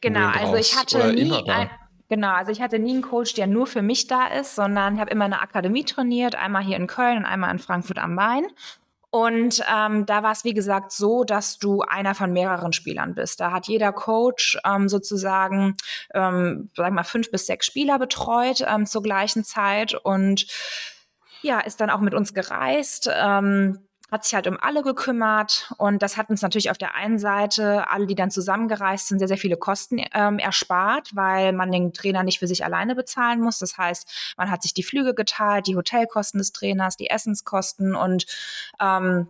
Genau, 0.00 0.28
also 0.28 0.54
ich 0.54 0.76
hatte 0.76 1.12
nie 1.12 1.32
ein, 1.48 1.70
Genau, 2.08 2.32
also 2.32 2.50
ich 2.50 2.62
hatte 2.62 2.78
nie 2.78 2.92
einen 2.92 3.02
Coach, 3.02 3.34
der 3.34 3.46
nur 3.46 3.66
für 3.66 3.82
mich 3.82 4.06
da 4.06 4.28
ist, 4.28 4.54
sondern 4.54 4.94
ich 4.94 5.00
habe 5.00 5.10
immer 5.10 5.26
eine 5.26 5.42
Akademie 5.42 5.84
trainiert, 5.84 6.34
einmal 6.34 6.64
hier 6.64 6.76
in 6.76 6.86
Köln 6.86 7.18
und 7.18 7.24
einmal 7.26 7.50
in 7.50 7.58
Frankfurt 7.58 7.98
am 7.98 8.14
Main. 8.14 8.46
Und 9.10 9.64
ähm, 9.74 10.04
da 10.04 10.22
war 10.22 10.32
es, 10.32 10.44
wie 10.44 10.52
gesagt, 10.52 10.92
so, 10.92 11.24
dass 11.24 11.58
du 11.58 11.80
einer 11.80 12.14
von 12.14 12.32
mehreren 12.32 12.74
Spielern 12.74 13.14
bist. 13.14 13.40
Da 13.40 13.52
hat 13.52 13.66
jeder 13.66 13.92
Coach 13.92 14.58
ähm, 14.66 14.88
sozusagen, 14.88 15.76
ähm, 16.14 16.70
sagen 16.76 16.88
wir 16.88 16.90
mal, 16.90 17.04
fünf 17.04 17.30
bis 17.30 17.46
sechs 17.46 17.66
Spieler 17.66 17.98
betreut 17.98 18.62
ähm, 18.66 18.84
zur 18.84 19.02
gleichen 19.02 19.44
Zeit 19.44 19.94
und 19.94 20.46
ja, 21.40 21.60
ist 21.60 21.80
dann 21.80 21.90
auch 21.90 22.00
mit 22.00 22.14
uns 22.14 22.34
gereist. 22.34 23.08
Ähm, 23.12 23.87
hat 24.10 24.24
sich 24.24 24.34
halt 24.34 24.46
um 24.46 24.58
alle 24.60 24.82
gekümmert 24.82 25.72
und 25.76 26.02
das 26.02 26.16
hat 26.16 26.30
uns 26.30 26.40
natürlich 26.42 26.70
auf 26.70 26.78
der 26.78 26.94
einen 26.94 27.18
Seite, 27.18 27.90
alle, 27.90 28.06
die 28.06 28.14
dann 28.14 28.30
zusammengereist 28.30 29.08
sind, 29.08 29.18
sehr, 29.18 29.28
sehr 29.28 29.36
viele 29.36 29.56
Kosten 29.56 30.02
ähm, 30.14 30.38
erspart, 30.38 31.14
weil 31.14 31.52
man 31.52 31.70
den 31.70 31.92
Trainer 31.92 32.22
nicht 32.22 32.38
für 32.38 32.46
sich 32.46 32.64
alleine 32.64 32.94
bezahlen 32.94 33.40
muss. 33.40 33.58
Das 33.58 33.76
heißt, 33.76 34.34
man 34.36 34.50
hat 34.50 34.62
sich 34.62 34.72
die 34.72 34.82
Flüge 34.82 35.14
geteilt, 35.14 35.66
die 35.66 35.76
Hotelkosten 35.76 36.38
des 36.38 36.52
Trainers, 36.52 36.96
die 36.96 37.10
Essenskosten 37.10 37.94
und 37.94 38.26
ähm, 38.80 39.28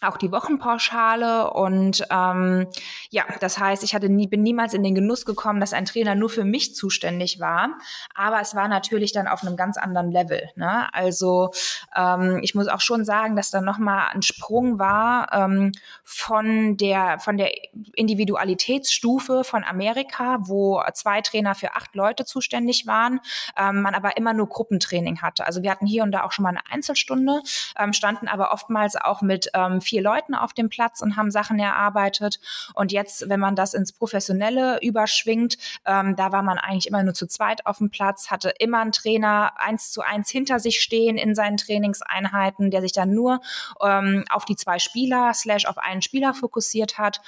auch 0.00 0.16
die 0.16 0.30
Wochenpauschale 0.30 1.50
und 1.50 2.04
ähm, 2.10 2.68
ja, 3.10 3.24
das 3.40 3.58
heißt, 3.58 3.82
ich 3.82 3.94
hatte 3.94 4.08
nie, 4.08 4.28
bin 4.28 4.42
niemals 4.42 4.74
in 4.74 4.82
den 4.82 4.94
Genuss 4.94 5.24
gekommen, 5.24 5.58
dass 5.58 5.72
ein 5.72 5.86
Trainer 5.86 6.14
nur 6.14 6.30
für 6.30 6.44
mich 6.44 6.74
zuständig 6.74 7.40
war, 7.40 7.70
aber 8.14 8.40
es 8.40 8.54
war 8.54 8.68
natürlich 8.68 9.12
dann 9.12 9.26
auf 9.26 9.42
einem 9.42 9.56
ganz 9.56 9.76
anderen 9.76 10.10
Level. 10.10 10.48
Ne? 10.54 10.92
Also 10.94 11.50
ähm, 11.96 12.40
ich 12.42 12.54
muss 12.54 12.68
auch 12.68 12.80
schon 12.80 13.04
sagen, 13.04 13.34
dass 13.34 13.50
da 13.50 13.60
noch 13.60 13.78
mal 13.78 14.08
ein 14.08 14.22
Sprung 14.22 14.78
war 14.78 15.32
ähm, 15.32 15.72
von 16.04 16.76
der 16.76 17.18
von 17.18 17.36
der 17.36 17.50
Individualitätsstufe 17.94 19.42
von 19.42 19.64
Amerika, 19.64 20.38
wo 20.42 20.80
zwei 20.94 21.20
Trainer 21.22 21.54
für 21.56 21.74
acht 21.74 21.94
Leute 21.96 22.24
zuständig 22.24 22.86
waren, 22.86 23.20
ähm, 23.56 23.82
man 23.82 23.94
aber 23.94 24.16
immer 24.16 24.32
nur 24.32 24.48
Gruppentraining 24.48 25.22
hatte. 25.22 25.44
Also 25.44 25.62
wir 25.62 25.72
hatten 25.72 25.86
hier 25.86 26.04
und 26.04 26.12
da 26.12 26.22
auch 26.22 26.32
schon 26.32 26.44
mal 26.44 26.50
eine 26.50 26.70
Einzelstunde, 26.70 27.42
ähm, 27.78 27.92
standen 27.92 28.28
aber 28.28 28.52
oftmals 28.52 28.94
auch 28.94 29.22
mit 29.22 29.50
ähm, 29.54 29.80
vier 29.88 30.02
Leuten 30.02 30.34
auf 30.34 30.52
dem 30.52 30.68
Platz 30.68 31.00
und 31.00 31.16
haben 31.16 31.30
Sachen 31.30 31.58
erarbeitet. 31.58 32.40
Und 32.74 32.92
jetzt, 32.92 33.28
wenn 33.28 33.40
man 33.40 33.56
das 33.56 33.74
ins 33.74 33.92
Professionelle 33.92 34.78
überschwingt, 34.82 35.56
ähm, 35.86 36.14
da 36.16 36.32
war 36.32 36.42
man 36.42 36.58
eigentlich 36.58 36.86
immer 36.86 37.02
nur 37.02 37.14
zu 37.14 37.26
zweit 37.26 37.66
auf 37.66 37.78
dem 37.78 37.90
Platz, 37.90 38.30
hatte 38.30 38.52
immer 38.58 38.80
einen 38.80 38.92
Trainer 38.92 39.52
eins 39.56 39.90
zu 39.90 40.02
eins 40.02 40.30
hinter 40.30 40.58
sich 40.58 40.80
stehen 40.80 41.16
in 41.16 41.34
seinen 41.34 41.56
Trainingseinheiten, 41.56 42.70
der 42.70 42.82
sich 42.82 42.92
dann 42.92 43.14
nur 43.14 43.40
ähm, 43.82 44.24
auf 44.30 44.44
die 44.44 44.56
zwei 44.56 44.78
Spieler 44.78 45.32
slash 45.34 45.66
auf 45.66 45.78
einen 45.78 46.02
Spieler 46.02 46.34
fokussiert 46.34 46.98
hat. 46.98 47.20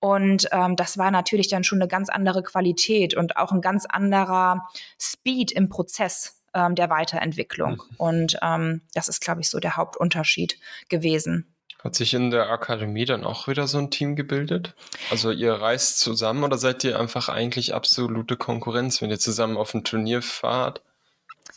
Und 0.00 0.48
ähm, 0.52 0.76
das 0.76 0.98
war 0.98 1.10
natürlich 1.10 1.48
dann 1.48 1.64
schon 1.64 1.80
eine 1.80 1.88
ganz 1.88 2.08
andere 2.08 2.42
Qualität 2.42 3.16
und 3.16 3.36
auch 3.36 3.52
ein 3.52 3.60
ganz 3.60 3.86
anderer 3.86 4.68
Speed 4.98 5.52
im 5.52 5.68
Prozess 5.68 6.42
ähm, 6.54 6.74
der 6.74 6.90
Weiterentwicklung. 6.90 7.72
Mhm. 7.72 7.96
Und 7.98 8.38
ähm, 8.42 8.82
das 8.94 9.08
ist, 9.08 9.20
glaube 9.20 9.42
ich, 9.42 9.48
so 9.48 9.58
der 9.60 9.76
Hauptunterschied 9.76 10.58
gewesen. 10.88 11.55
Hat 11.82 11.94
sich 11.94 12.14
in 12.14 12.30
der 12.30 12.50
Akademie 12.50 13.04
dann 13.04 13.24
auch 13.24 13.48
wieder 13.48 13.66
so 13.66 13.78
ein 13.78 13.90
Team 13.90 14.16
gebildet? 14.16 14.74
Also 15.10 15.30
ihr 15.30 15.52
reist 15.52 16.00
zusammen 16.00 16.42
oder 16.42 16.58
seid 16.58 16.82
ihr 16.84 16.98
einfach 16.98 17.28
eigentlich 17.28 17.74
absolute 17.74 18.36
Konkurrenz, 18.36 19.02
wenn 19.02 19.10
ihr 19.10 19.18
zusammen 19.18 19.56
auf 19.56 19.74
ein 19.74 19.84
Turnier 19.84 20.22
fahrt? 20.22 20.82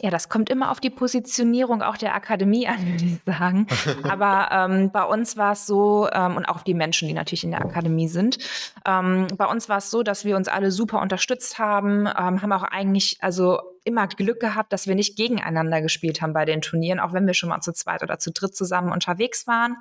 Ja, 0.02 0.10
das 0.10 0.30
kommt 0.30 0.50
immer 0.50 0.72
auf 0.72 0.80
die 0.80 0.90
Positionierung 0.90 1.82
auch 1.82 1.98
der 1.98 2.16
Akademie 2.16 2.68
an, 2.68 2.86
würde 2.86 3.06
ich 3.06 3.20
sagen. 3.26 3.68
Aber 4.04 4.50
ähm, 4.52 4.92
bei 4.92 5.04
uns 5.04 5.36
war 5.36 5.54
es 5.54 5.66
so, 5.66 6.08
ähm, 6.12 6.38
und 6.38 6.46
auch 6.46 6.58
auf 6.58 6.64
die 6.64 6.74
Menschen, 6.74 7.08
die 7.08 7.14
natürlich 7.14 7.44
in 7.44 7.52
der 7.52 7.62
Akademie 7.62 8.08
sind, 8.08 8.38
ähm, 8.86 9.28
bei 9.36 9.46
uns 9.46 9.68
war 9.68 9.78
es 9.78 9.92
so, 9.92 10.04
dass 10.04 10.26
wir 10.26 10.38
uns 10.38 10.48
alle 10.48 10.72
super 10.72 11.02
unterstützt 11.02 11.60
haben, 11.60 12.08
ähm, 12.08 12.42
haben 12.42 12.52
auch 12.54 12.64
eigentlich, 12.64 13.18
also 13.22 13.60
immer 13.90 14.08
Glück 14.08 14.40
gehabt, 14.40 14.72
dass 14.72 14.88
wir 14.88 14.96
nicht 14.96 15.18
gegeneinander 15.18 15.82
gespielt 15.82 16.22
haben 16.22 16.34
bei 16.34 16.46
den 16.46 16.62
Turnieren, 16.62 17.00
auch 17.00 17.14
wenn 17.14 17.28
wir 17.28 17.34
schon 17.34 17.50
mal 17.50 17.62
zu 17.62 17.74
zweit 17.74 18.04
oder 18.04 18.20
zu 18.20 18.32
dritt 18.32 18.56
zusammen 18.56 18.92
unterwegs 18.92 19.48
waren. 19.48 19.78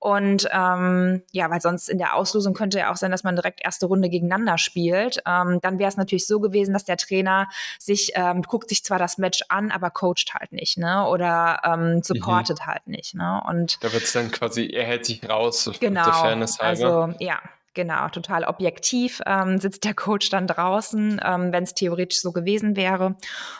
Und 0.00 0.48
ähm, 0.50 1.22
ja, 1.30 1.50
weil 1.50 1.60
sonst 1.60 1.90
in 1.90 1.98
der 1.98 2.16
Auslosung 2.16 2.54
könnte 2.54 2.78
ja 2.78 2.90
auch 2.90 2.96
sein, 2.96 3.10
dass 3.10 3.22
man 3.22 3.36
direkt 3.36 3.60
erste 3.62 3.84
Runde 3.84 4.08
gegeneinander 4.08 4.56
spielt. 4.56 5.22
Ähm, 5.26 5.58
dann 5.60 5.78
wäre 5.78 5.90
es 5.90 5.98
natürlich 5.98 6.26
so 6.26 6.40
gewesen, 6.40 6.72
dass 6.72 6.86
der 6.86 6.96
Trainer 6.96 7.48
sich 7.78 8.12
ähm, 8.14 8.40
guckt 8.40 8.70
sich 8.70 8.82
zwar 8.82 8.98
das 8.98 9.18
Match 9.18 9.42
an, 9.50 9.70
aber 9.70 9.90
coacht 9.90 10.32
halt 10.32 10.52
nicht, 10.52 10.78
ne? 10.78 11.06
Oder 11.06 11.60
ähm, 11.64 12.02
supportet 12.02 12.60
mhm. 12.60 12.66
halt 12.66 12.86
nicht, 12.86 13.14
ne? 13.14 13.42
Und 13.46 13.76
da 13.84 13.92
wird 13.92 14.04
es 14.04 14.12
dann 14.12 14.30
quasi, 14.30 14.68
er 14.68 14.84
hält 14.84 15.04
sich 15.04 15.28
raus, 15.28 15.70
genau, 15.78 16.04
der 16.04 16.14
Fairness 16.14 16.58
halber. 16.58 17.02
Also 17.02 17.14
ja, 17.18 17.38
Genau, 17.74 18.08
total 18.08 18.44
objektiv 18.44 19.20
ähm, 19.26 19.58
sitzt 19.58 19.84
der 19.84 19.94
Coach 19.94 20.28
dann 20.30 20.48
draußen, 20.48 21.20
ähm, 21.24 21.52
wenn 21.52 21.62
es 21.62 21.74
theoretisch 21.74 22.20
so 22.20 22.32
gewesen 22.32 22.74
wäre. 22.74 23.16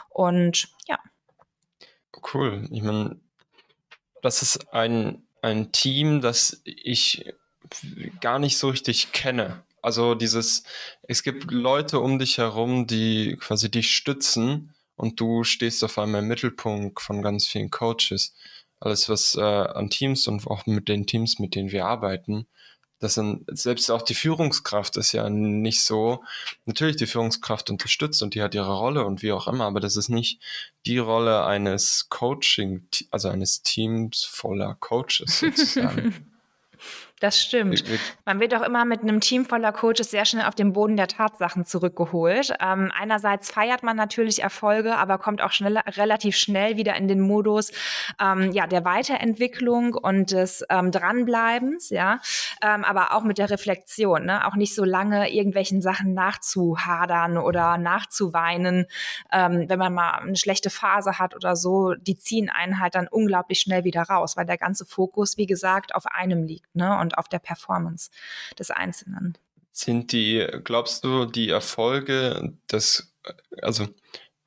Und 0.08 0.68
ja. 0.88 0.98
Cool. 2.34 2.66
Ich 2.72 2.82
meine, 2.82 3.20
das 4.20 4.42
ist 4.42 4.74
ein, 4.74 5.22
ein 5.42 5.70
Team, 5.70 6.20
das 6.20 6.60
ich 6.64 7.32
gar 8.20 8.40
nicht 8.40 8.58
so 8.58 8.68
richtig 8.70 9.12
kenne. 9.12 9.62
Also 9.82 10.14
dieses, 10.14 10.64
es 11.02 11.22
gibt 11.22 11.50
Leute 11.50 12.00
um 12.00 12.18
dich 12.18 12.38
herum, 12.38 12.86
die 12.86 13.36
quasi 13.40 13.70
dich 13.70 13.94
stützen 13.94 14.74
und 14.96 15.20
du 15.20 15.44
stehst 15.44 15.82
auf 15.84 15.98
einmal 15.98 16.22
im 16.22 16.28
Mittelpunkt 16.28 17.00
von 17.00 17.22
ganz 17.22 17.46
vielen 17.46 17.70
Coaches. 17.70 18.34
Alles, 18.80 19.08
was 19.08 19.36
äh, 19.36 19.40
an 19.40 19.88
Teams 19.88 20.26
und 20.26 20.46
auch 20.46 20.66
mit 20.66 20.88
den 20.88 21.06
Teams, 21.06 21.38
mit 21.38 21.54
denen 21.54 21.70
wir 21.70 21.86
arbeiten, 21.86 22.46
das 23.00 23.14
sind, 23.14 23.44
selbst 23.50 23.90
auch 23.90 24.02
die 24.02 24.14
Führungskraft 24.14 24.96
ist 24.98 25.12
ja 25.12 25.28
nicht 25.30 25.82
so, 25.82 26.22
natürlich 26.66 26.96
die 26.96 27.06
Führungskraft 27.06 27.70
unterstützt 27.70 28.22
und 28.22 28.34
die 28.34 28.42
hat 28.42 28.54
ihre 28.54 28.76
Rolle 28.76 29.04
und 29.04 29.22
wie 29.22 29.32
auch 29.32 29.48
immer, 29.48 29.64
aber 29.64 29.80
das 29.80 29.96
ist 29.96 30.10
nicht 30.10 30.40
die 30.86 30.98
Rolle 30.98 31.44
eines 31.44 32.08
Coaching, 32.10 32.86
also 33.10 33.28
eines 33.28 33.62
Teams 33.62 34.24
voller 34.24 34.76
Coaches 34.78 35.40
sozusagen. 35.40 36.29
Das 37.20 37.38
stimmt. 37.38 37.84
Man 38.24 38.40
wird 38.40 38.54
auch 38.54 38.62
immer 38.62 38.86
mit 38.86 39.02
einem 39.02 39.20
Team 39.20 39.44
voller 39.44 39.72
Coaches 39.72 40.10
sehr 40.10 40.24
schnell 40.24 40.46
auf 40.46 40.54
den 40.54 40.72
Boden 40.72 40.96
der 40.96 41.06
Tatsachen 41.06 41.66
zurückgeholt. 41.66 42.54
Ähm, 42.60 42.90
einerseits 42.98 43.50
feiert 43.50 43.82
man 43.82 43.94
natürlich 43.96 44.42
Erfolge, 44.42 44.96
aber 44.96 45.18
kommt 45.18 45.42
auch 45.42 45.52
schnell, 45.52 45.76
relativ 45.76 46.36
schnell 46.36 46.78
wieder 46.78 46.96
in 46.96 47.08
den 47.08 47.20
Modus 47.20 47.72
ähm, 48.18 48.52
ja, 48.52 48.66
der 48.66 48.86
Weiterentwicklung 48.86 49.94
und 49.94 50.30
des 50.30 50.64
ähm, 50.70 50.90
Dranbleibens, 50.90 51.90
ja, 51.90 52.20
ähm, 52.62 52.84
aber 52.84 53.14
auch 53.14 53.22
mit 53.22 53.36
der 53.36 53.50
Reflexion, 53.50 54.24
ne? 54.24 54.46
auch 54.46 54.56
nicht 54.56 54.74
so 54.74 54.84
lange 54.84 55.30
irgendwelchen 55.30 55.82
Sachen 55.82 56.14
nachzuhadern 56.14 57.36
oder 57.36 57.76
nachzuweinen, 57.76 58.86
ähm, 59.30 59.66
wenn 59.68 59.78
man 59.78 59.92
mal 59.92 60.12
eine 60.20 60.36
schlechte 60.36 60.70
Phase 60.70 61.18
hat 61.18 61.36
oder 61.36 61.54
so. 61.54 61.92
Die 61.92 62.16
ziehen 62.16 62.48
einen 62.48 62.80
halt 62.80 62.94
dann 62.94 63.08
unglaublich 63.08 63.60
schnell 63.60 63.84
wieder 63.84 64.04
raus, 64.04 64.38
weil 64.38 64.46
der 64.46 64.56
ganze 64.56 64.86
Fokus, 64.86 65.36
wie 65.36 65.46
gesagt, 65.46 65.94
auf 65.94 66.06
einem 66.06 66.44
liegt. 66.44 66.74
Ne? 66.74 66.98
Und 66.98 67.09
und 67.10 67.18
auf 67.18 67.28
der 67.28 67.38
Performance 67.38 68.10
des 68.58 68.70
Einzelnen. 68.70 69.36
Sind 69.72 70.12
die, 70.12 70.46
glaubst 70.64 71.04
du, 71.04 71.26
die 71.26 71.48
Erfolge 71.48 72.54
des, 72.70 73.12
also 73.62 73.88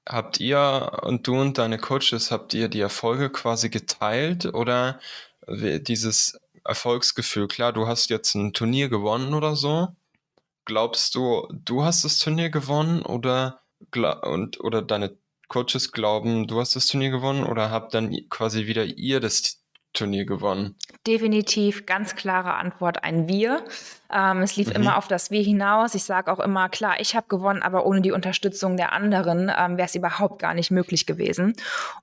habt 0.07 0.39
ihr 0.39 0.99
und 1.03 1.27
du 1.27 1.39
und 1.39 1.57
deine 1.57 1.77
Coaches, 1.77 2.31
habt 2.31 2.53
ihr 2.53 2.67
die 2.67 2.81
Erfolge 2.81 3.29
quasi 3.29 3.69
geteilt 3.69 4.45
oder 4.45 4.99
dieses 5.47 6.39
Erfolgsgefühl? 6.65 7.47
Klar, 7.47 7.73
du 7.73 7.87
hast 7.87 8.09
jetzt 8.09 8.35
ein 8.35 8.53
Turnier 8.53 8.89
gewonnen 8.89 9.33
oder 9.33 9.55
so. 9.55 9.89
Glaubst 10.65 11.15
du, 11.15 11.47
du 11.51 11.83
hast 11.83 12.05
das 12.05 12.19
Turnier 12.19 12.49
gewonnen 12.49 13.01
oder, 13.01 13.61
und, 14.23 14.59
oder 14.61 14.81
deine 14.81 15.17
Coaches 15.49 15.91
glauben, 15.91 16.47
du 16.47 16.59
hast 16.59 16.75
das 16.75 16.87
Turnier 16.87 17.11
gewonnen 17.11 17.43
oder 17.43 17.69
habt 17.69 17.93
dann 17.93 18.11
quasi 18.29 18.65
wieder 18.65 18.85
ihr 18.85 19.19
das 19.19 19.62
Turnier 19.93 20.25
gewonnen? 20.25 20.75
Definitiv 21.05 21.85
ganz 21.85 22.15
klare 22.15 22.55
Antwort 22.55 23.03
ein 23.03 23.27
Wir. 23.27 23.63
Ähm, 24.13 24.41
es 24.41 24.55
lief 24.55 24.69
mhm. 24.69 24.75
immer 24.75 24.97
auf 24.97 25.07
das 25.07 25.31
Wir 25.31 25.41
hinaus. 25.41 25.95
Ich 25.95 26.03
sage 26.03 26.31
auch 26.31 26.39
immer, 26.39 26.69
klar, 26.69 26.99
ich 26.99 27.15
habe 27.15 27.27
gewonnen, 27.27 27.63
aber 27.63 27.85
ohne 27.85 28.01
die 28.01 28.11
Unterstützung 28.11 28.77
der 28.77 28.93
anderen 28.93 29.51
ähm, 29.55 29.77
wäre 29.77 29.87
es 29.87 29.95
überhaupt 29.95 30.39
gar 30.39 30.53
nicht 30.53 30.71
möglich 30.71 31.05
gewesen. 31.05 31.55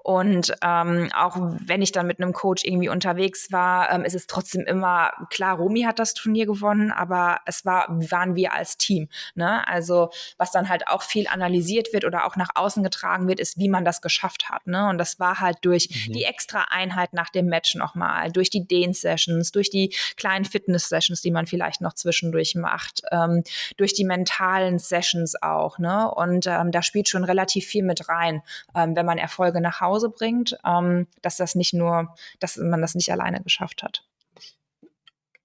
Und 0.02 0.54
ähm, 0.62 1.10
auch 1.14 1.36
wenn 1.38 1.82
ich 1.82 1.92
dann 1.92 2.06
mit 2.06 2.20
einem 2.20 2.32
Coach 2.32 2.64
irgendwie 2.64 2.88
unterwegs 2.88 3.52
war, 3.52 3.92
ähm, 3.92 4.04
ist 4.04 4.14
es 4.14 4.26
trotzdem 4.26 4.62
immer, 4.62 5.12
klar, 5.30 5.56
Romy 5.56 5.82
hat 5.82 5.98
das 5.98 6.14
Turnier 6.14 6.46
gewonnen, 6.46 6.90
aber 6.90 7.38
es 7.46 7.64
war, 7.64 7.86
waren 8.10 8.34
wir 8.34 8.52
als 8.52 8.76
Team. 8.76 9.08
Ne? 9.34 9.66
Also 9.68 10.10
was 10.36 10.50
dann 10.50 10.68
halt 10.68 10.88
auch 10.88 11.02
viel 11.02 11.28
analysiert 11.28 11.92
wird 11.92 12.04
oder 12.04 12.26
auch 12.26 12.36
nach 12.36 12.50
außen 12.54 12.82
getragen 12.82 13.28
wird, 13.28 13.38
ist, 13.38 13.58
wie 13.58 13.68
man 13.68 13.84
das 13.84 14.02
geschafft 14.02 14.48
hat. 14.48 14.66
Ne? 14.66 14.88
Und 14.88 14.98
das 14.98 15.20
war 15.20 15.40
halt 15.40 15.58
durch 15.62 16.08
mhm. 16.08 16.12
die 16.14 16.24
extra 16.24 16.66
Einheit 16.70 17.12
nach 17.12 17.30
dem 17.30 17.46
Match 17.46 17.74
nochmal, 17.74 18.32
durch 18.32 18.50
die 18.50 18.66
Dehn-Sessions, 18.66 19.52
durch 19.52 19.70
die 19.70 19.94
kleinen 20.16 20.44
Fitness-Sessions, 20.44 21.20
die 21.20 21.30
man 21.30 21.46
vielleicht 21.46 21.80
noch 21.80 21.94
zwischendurch 22.00 22.54
macht, 22.54 23.02
ähm, 23.10 23.42
durch 23.76 23.94
die 23.94 24.04
mentalen 24.04 24.78
Sessions 24.78 25.40
auch. 25.40 25.78
Ne? 25.78 26.10
Und 26.10 26.46
ähm, 26.46 26.72
da 26.72 26.82
spielt 26.82 27.08
schon 27.08 27.24
relativ 27.24 27.66
viel 27.66 27.84
mit 27.84 28.08
rein, 28.08 28.42
ähm, 28.74 28.96
wenn 28.96 29.06
man 29.06 29.18
Erfolge 29.18 29.60
nach 29.60 29.80
Hause 29.80 30.10
bringt, 30.10 30.56
ähm, 30.66 31.06
dass 31.22 31.36
das 31.36 31.54
nicht 31.54 31.74
nur, 31.74 32.14
dass 32.38 32.56
man 32.56 32.80
das 32.80 32.94
nicht 32.94 33.12
alleine 33.12 33.42
geschafft 33.42 33.82
hat. 33.82 34.04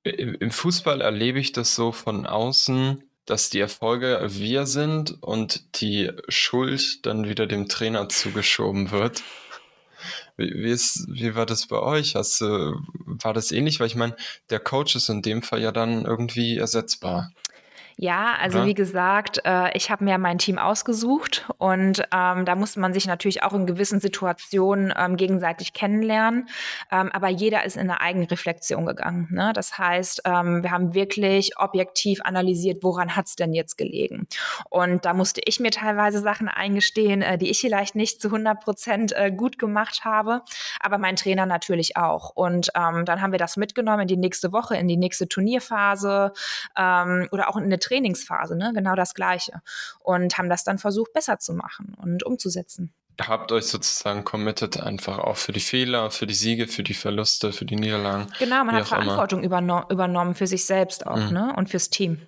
Im 0.04 0.52
Fußball 0.52 1.02
erlebe 1.02 1.40
ich 1.40 1.52
das 1.52 1.74
so 1.74 1.92
von 1.92 2.28
außen, 2.28 3.04
dass 3.26 3.50
die 3.50 3.60
Erfolge 3.60 4.22
wir 4.30 4.68
sind 4.68 5.22
und 5.24 5.82
die 5.82 6.12
Schuld 6.30 7.06
dann 7.08 7.28
wieder 7.28 7.48
dem 7.48 7.68
Trainer 7.68 8.08
zugeschoben 8.08 8.92
wird. 8.92 9.24
Wie, 10.38 10.54
wie, 10.54 10.72
ist, 10.72 11.08
wie 11.10 11.36
war 11.36 11.46
das 11.46 11.68
bei 11.68 11.80
euch? 11.80 12.16
Hast, 12.16 12.42
äh, 12.42 12.46
war 12.46 13.34
das 13.34 13.52
ähnlich? 13.52 13.80
Weil 13.80 13.88
ich 13.88 13.96
meine, 13.96 14.16
der 14.50 14.60
Coach 14.60 14.96
ist 14.96 15.10
in 15.10 15.22
dem 15.22 15.42
Fall 15.42 15.62
ja 15.62 15.72
dann 15.72 16.06
irgendwie 16.06 16.58
ersetzbar. 16.58 17.32
Ja, 17.98 18.36
also 18.42 18.60
Oder? 18.60 18.68
wie 18.68 18.74
gesagt, 18.74 19.42
äh, 19.46 19.76
ich 19.76 19.90
habe 19.90 20.04
mir 20.04 20.18
mein 20.18 20.38
Team 20.38 20.58
ausgesucht 20.58 21.48
und 21.60 22.04
ähm, 22.14 22.44
da 22.44 22.56
muss 22.56 22.76
man 22.76 22.94
sich 22.94 23.08
natürlich 23.08 23.44
auch 23.44 23.54
in 23.54 23.66
gewissen 23.66 24.02
Situationen 24.02 24.94
ähm, 24.98 25.16
gegenseitig 25.16 25.72
kennenlernen. 25.72 26.50
Ähm, 26.92 27.10
aber 27.14 27.30
jeder 27.30 27.64
ist 27.64 27.78
in 27.78 27.90
eine 27.90 28.02
Eigenreflexion 28.02 28.86
gegangen. 28.86 29.30
Ne? 29.32 29.54
Das 29.54 29.78
heißt, 29.78 30.24
ähm, 30.26 30.62
wir 30.62 30.72
haben 30.72 30.94
wirklich 30.94 31.58
objektiv 31.58 32.20
analysiert, 32.26 32.84
woran 32.84 33.16
hat's 33.16 33.38
denn 33.38 33.54
jetzt 33.54 33.78
gelegen. 33.78 34.28
Und 34.70 35.06
da 35.06 35.14
musste 35.14 35.40
ich 35.46 35.62
mir 35.62 35.72
teilweise 35.72 36.20
Sachen 36.20 36.50
eingestehen, 36.50 37.22
äh, 37.22 37.38
die 37.38 37.50
ich 37.50 37.62
vielleicht 37.62 37.96
nicht 37.96 38.22
zu 38.22 38.28
100 38.28 38.60
Prozent 38.60 39.14
äh, 39.16 39.32
gut 39.32 39.58
gemacht 39.58 40.04
habe, 40.04 40.42
aber 40.82 40.98
mein 40.98 41.16
Trainer 41.16 41.46
natürlich 41.46 41.96
auch. 41.96 42.32
Und 42.32 42.72
ähm, 42.76 43.06
dann 43.06 43.22
haben 43.22 43.32
wir 43.32 43.40
das 43.40 43.56
mitgenommen 43.56 44.02
in 44.02 44.08
die 44.10 44.18
nächste 44.18 44.52
Woche, 44.52 44.76
in 44.76 44.90
die 44.90 44.98
nächste 44.98 45.30
Turnierphase 45.30 46.34
ähm, 46.78 47.30
oder 47.32 47.50
auch 47.50 47.56
in 47.56 47.64
eine 47.64 47.80
Trainingsphase, 47.86 48.56
ne? 48.56 48.72
genau 48.74 48.96
das 48.96 49.14
Gleiche. 49.14 49.62
Und 50.00 50.38
haben 50.38 50.50
das 50.50 50.64
dann 50.64 50.78
versucht, 50.78 51.14
besser 51.14 51.40
zu 51.40 51.54
machen 51.54 51.96
und 52.02 52.24
umzusetzen. 52.24 52.94
Ihr 53.18 53.28
habt 53.28 53.52
euch 53.52 53.66
sozusagen 53.66 54.26
committed 54.26 54.82
einfach 54.82 55.20
auch 55.20 55.38
für 55.38 55.54
die 55.54 55.62
Fehler, 55.62 56.12
für 56.12 56.28
die 56.28 56.34
Siege, 56.34 56.68
für 56.68 56.84
die 56.84 56.94
Verluste, 56.94 57.54
für 57.54 57.64
die 57.64 57.78
Niederlagen. 57.78 58.28
Genau, 58.40 58.64
man 58.66 58.76
hat 58.76 58.88
Verantwortung 58.88 59.42
überno 59.42 59.86
übernommen 59.90 60.36
für 60.36 60.48
sich 60.48 60.66
selbst 60.66 61.08
auch 61.08 61.16
mhm. 61.16 61.34
ne? 61.34 61.54
und 61.56 61.70
fürs 61.70 61.90
Team. 61.90 62.22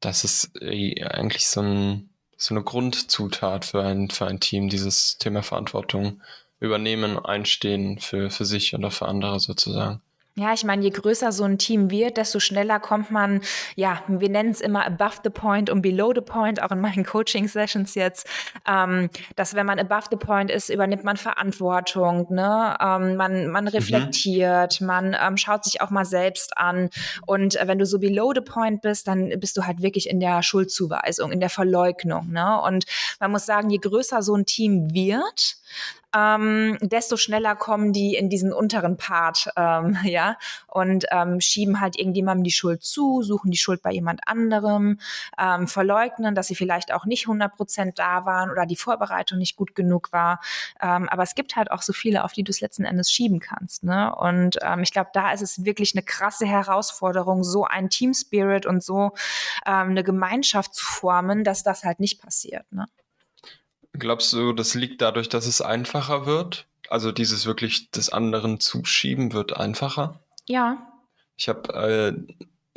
Das 0.00 0.24
ist 0.24 0.50
äh, 0.60 1.04
eigentlich 1.04 1.46
so, 1.46 1.62
ein, 1.62 2.10
so 2.36 2.54
eine 2.54 2.64
Grundzutat 2.64 3.64
für 3.64 3.82
ein, 3.82 4.10
für 4.10 4.26
ein 4.26 4.40
Team, 4.40 4.68
dieses 4.68 5.18
Thema 5.18 5.42
Verantwortung 5.44 6.20
übernehmen, 6.58 7.24
einstehen 7.24 7.98
für, 7.98 8.30
für 8.30 8.44
sich 8.44 8.74
und 8.74 8.84
auch 8.84 8.92
für 8.92 9.06
andere 9.06 9.38
sozusagen. 9.38 10.00
Ja, 10.34 10.54
ich 10.54 10.64
meine, 10.64 10.82
je 10.82 10.88
größer 10.88 11.30
so 11.30 11.44
ein 11.44 11.58
Team 11.58 11.90
wird, 11.90 12.16
desto 12.16 12.40
schneller 12.40 12.80
kommt 12.80 13.10
man, 13.10 13.42
ja, 13.76 14.02
wir 14.08 14.30
nennen 14.30 14.50
es 14.50 14.62
immer 14.62 14.86
above 14.86 15.18
the 15.22 15.28
point 15.28 15.68
und 15.68 15.82
below 15.82 16.12
the 16.14 16.22
point, 16.22 16.62
auch 16.62 16.70
in 16.70 16.80
meinen 16.80 17.04
Coaching-Sessions 17.06 17.94
jetzt, 17.94 18.26
ähm, 18.66 19.10
dass 19.36 19.54
wenn 19.54 19.66
man 19.66 19.78
above 19.78 20.06
the 20.10 20.16
point 20.16 20.50
ist, 20.50 20.70
übernimmt 20.70 21.04
man 21.04 21.18
Verantwortung, 21.18 22.28
ne? 22.30 22.78
Ähm, 22.80 23.16
man, 23.16 23.48
man 23.48 23.64
mhm. 23.64 23.70
reflektiert, 23.70 24.80
mhm. 24.80 24.86
man 24.86 25.16
ähm, 25.20 25.36
schaut 25.36 25.64
sich 25.64 25.82
auch 25.82 25.90
mal 25.90 26.06
selbst 26.06 26.56
an. 26.56 26.88
Und 27.26 27.56
äh, 27.56 27.68
wenn 27.68 27.78
du 27.78 27.84
so 27.84 27.98
below 27.98 28.32
the 28.34 28.40
point 28.40 28.80
bist, 28.80 29.08
dann 29.08 29.38
bist 29.38 29.58
du 29.58 29.66
halt 29.66 29.82
wirklich 29.82 30.08
in 30.08 30.18
der 30.18 30.42
Schuldzuweisung, 30.42 31.30
in 31.30 31.40
der 31.40 31.50
Verleugnung. 31.50 32.30
Ne? 32.30 32.58
Und 32.62 32.86
man 33.20 33.32
muss 33.32 33.44
sagen, 33.44 33.68
je 33.68 33.78
größer 33.78 34.22
so 34.22 34.34
ein 34.34 34.46
Team 34.46 34.94
wird, 34.94 35.56
ähm, 36.14 36.78
desto 36.80 37.16
schneller 37.16 37.56
kommen 37.56 37.92
die 37.92 38.14
in 38.14 38.28
diesen 38.28 38.52
unteren 38.52 38.96
Part, 38.96 39.48
ähm, 39.56 39.98
ja, 40.04 40.36
und 40.66 41.06
ähm, 41.10 41.40
schieben 41.40 41.80
halt 41.80 41.98
irgendjemandem 41.98 42.44
die 42.44 42.50
Schuld 42.50 42.82
zu, 42.82 43.22
suchen 43.22 43.50
die 43.50 43.56
Schuld 43.56 43.82
bei 43.82 43.92
jemand 43.92 44.20
anderem, 44.26 44.98
ähm, 45.38 45.68
verleugnen, 45.68 46.34
dass 46.34 46.48
sie 46.48 46.54
vielleicht 46.54 46.92
auch 46.92 47.04
nicht 47.04 47.24
100 47.24 47.54
Prozent 47.54 47.98
da 47.98 48.24
waren 48.26 48.50
oder 48.50 48.66
die 48.66 48.76
Vorbereitung 48.76 49.38
nicht 49.38 49.56
gut 49.56 49.74
genug 49.74 50.12
war. 50.12 50.40
Ähm, 50.80 51.08
aber 51.08 51.22
es 51.22 51.34
gibt 51.34 51.56
halt 51.56 51.70
auch 51.70 51.82
so 51.82 51.92
viele, 51.92 52.24
auf 52.24 52.32
die 52.32 52.44
du 52.44 52.50
es 52.50 52.60
letzten 52.60 52.84
Endes 52.84 53.10
schieben 53.10 53.40
kannst. 53.40 53.84
Ne? 53.84 54.14
Und 54.14 54.58
ähm, 54.62 54.82
ich 54.82 54.92
glaube, 54.92 55.10
da 55.12 55.32
ist 55.32 55.42
es 55.42 55.64
wirklich 55.64 55.94
eine 55.94 56.02
krasse 56.02 56.46
Herausforderung, 56.46 57.44
so 57.44 57.64
ein 57.64 57.88
Team 57.88 58.14
Spirit 58.14 58.66
und 58.66 58.82
so 58.82 59.12
ähm, 59.66 59.90
eine 59.90 60.04
Gemeinschaft 60.04 60.74
zu 60.74 60.84
formen, 60.84 61.44
dass 61.44 61.62
das 61.62 61.84
halt 61.84 62.00
nicht 62.00 62.20
passiert. 62.20 62.70
Ne? 62.70 62.86
Glaubst 63.92 64.32
du, 64.32 64.52
das 64.52 64.74
liegt 64.74 65.02
dadurch, 65.02 65.28
dass 65.28 65.46
es 65.46 65.60
einfacher 65.60 66.26
wird? 66.26 66.66
Also 66.88 67.12
dieses 67.12 67.46
wirklich 67.46 67.90
des 67.90 68.10
anderen 68.10 68.60
Zuschieben 68.60 69.32
wird 69.32 69.56
einfacher? 69.56 70.20
Ja. 70.46 70.86
Ich 71.36 71.48
habe 71.48 71.72
äh, 71.74 72.34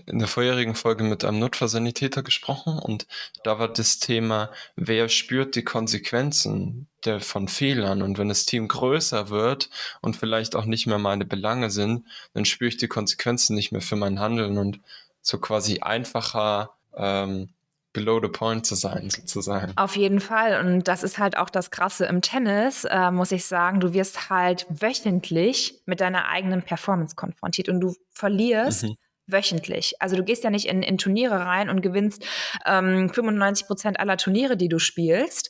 in 0.08 0.20
der 0.20 0.28
vorherigen 0.28 0.76
Folge 0.76 1.04
mit 1.04 1.26
einem 1.26 1.40
Notfallsanitäter 1.40 2.22
gesprochen 2.22 2.78
und 2.80 3.08
da 3.44 3.60
war 3.60 3.68
das 3.68 4.00
Thema, 4.00 4.52
wer 4.76 5.10
spürt 5.10 5.56
die 5.56 5.64
Konsequenzen 5.64 6.88
der, 7.06 7.22
von 7.22 7.48
Fehlern 7.48 8.02
und 8.02 8.18
wenn 8.18 8.30
das 8.30 8.46
Team 8.46 8.68
größer 8.68 9.30
wird 9.30 9.70
und 10.02 10.16
vielleicht 10.16 10.56
auch 10.56 10.66
nicht 10.66 10.86
mehr 10.86 11.00
meine 11.00 11.26
Belange 11.26 11.72
sind, 11.72 12.06
dann 12.34 12.46
spüre 12.46 12.70
ich 12.70 12.78
die 12.78 12.88
Konsequenzen 12.88 13.56
nicht 13.56 13.72
mehr 13.72 13.82
für 13.82 13.96
mein 13.96 14.20
Handeln 14.20 14.58
und 14.58 14.80
so 15.22 15.40
quasi 15.40 15.80
einfacher 15.80 16.76
ähm, 16.96 17.50
below 17.96 18.20
the 18.22 18.28
point 18.28 18.66
zu 18.66 18.76
sein, 18.76 19.10
sozusagen. 19.10 19.74
Auf 19.76 19.96
jeden 19.96 20.20
Fall. 20.20 20.60
Und 20.60 20.88
das 20.88 21.02
ist 21.02 21.18
halt 21.18 21.38
auch 21.38 21.50
das 21.50 21.72
Krasse 21.72 22.06
im 22.06 22.22
Tennis, 22.22 22.84
äh, 22.84 23.10
muss 23.10 23.32
ich 23.32 23.46
sagen. 23.46 23.80
Du 23.80 23.94
wirst 23.94 24.30
halt 24.30 24.68
wöchentlich 24.70 25.82
mit 25.88 26.02
deiner 26.02 26.28
eigenen 26.28 26.62
Performance 26.62 27.16
konfrontiert 27.16 27.70
und 27.70 27.80
du 27.80 27.96
verlierst. 28.12 28.84
Mhm 28.84 28.98
wöchentlich. 29.28 29.96
Also 30.00 30.16
du 30.16 30.24
gehst 30.24 30.44
ja 30.44 30.52
nicht 30.52 30.68
in, 30.68 30.84
in 30.84 31.00
Turniere 31.00 31.40
rein 31.40 31.72
und 31.72 31.82
gewinnst 31.82 32.24
ähm, 32.64 33.10
95 33.10 33.66
Prozent 33.66 34.00
aller 34.00 34.18
Turniere, 34.18 34.56
die 34.56 34.70
du 34.70 34.78
spielst. 34.78 35.50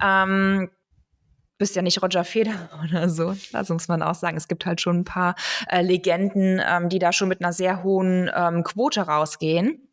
Ähm, 0.00 0.70
bist 1.58 1.74
ja 1.74 1.82
nicht 1.82 2.02
Roger 2.02 2.24
Federer 2.24 2.68
oder 2.84 3.08
so. 3.08 3.34
Das 3.52 3.68
muss 3.68 3.88
man 3.88 4.02
auch 4.02 4.14
sagen. 4.14 4.36
Es 4.36 4.48
gibt 4.48 4.66
halt 4.66 4.80
schon 4.80 4.98
ein 4.98 5.04
paar 5.04 5.34
äh, 5.68 5.82
Legenden, 5.82 6.60
ähm, 6.64 6.88
die 6.88 6.98
da 6.98 7.12
schon 7.12 7.28
mit 7.28 7.40
einer 7.40 7.52
sehr 7.52 7.82
hohen 7.82 8.30
ähm, 8.34 8.62
Quote 8.62 9.02
rausgehen. 9.02 9.85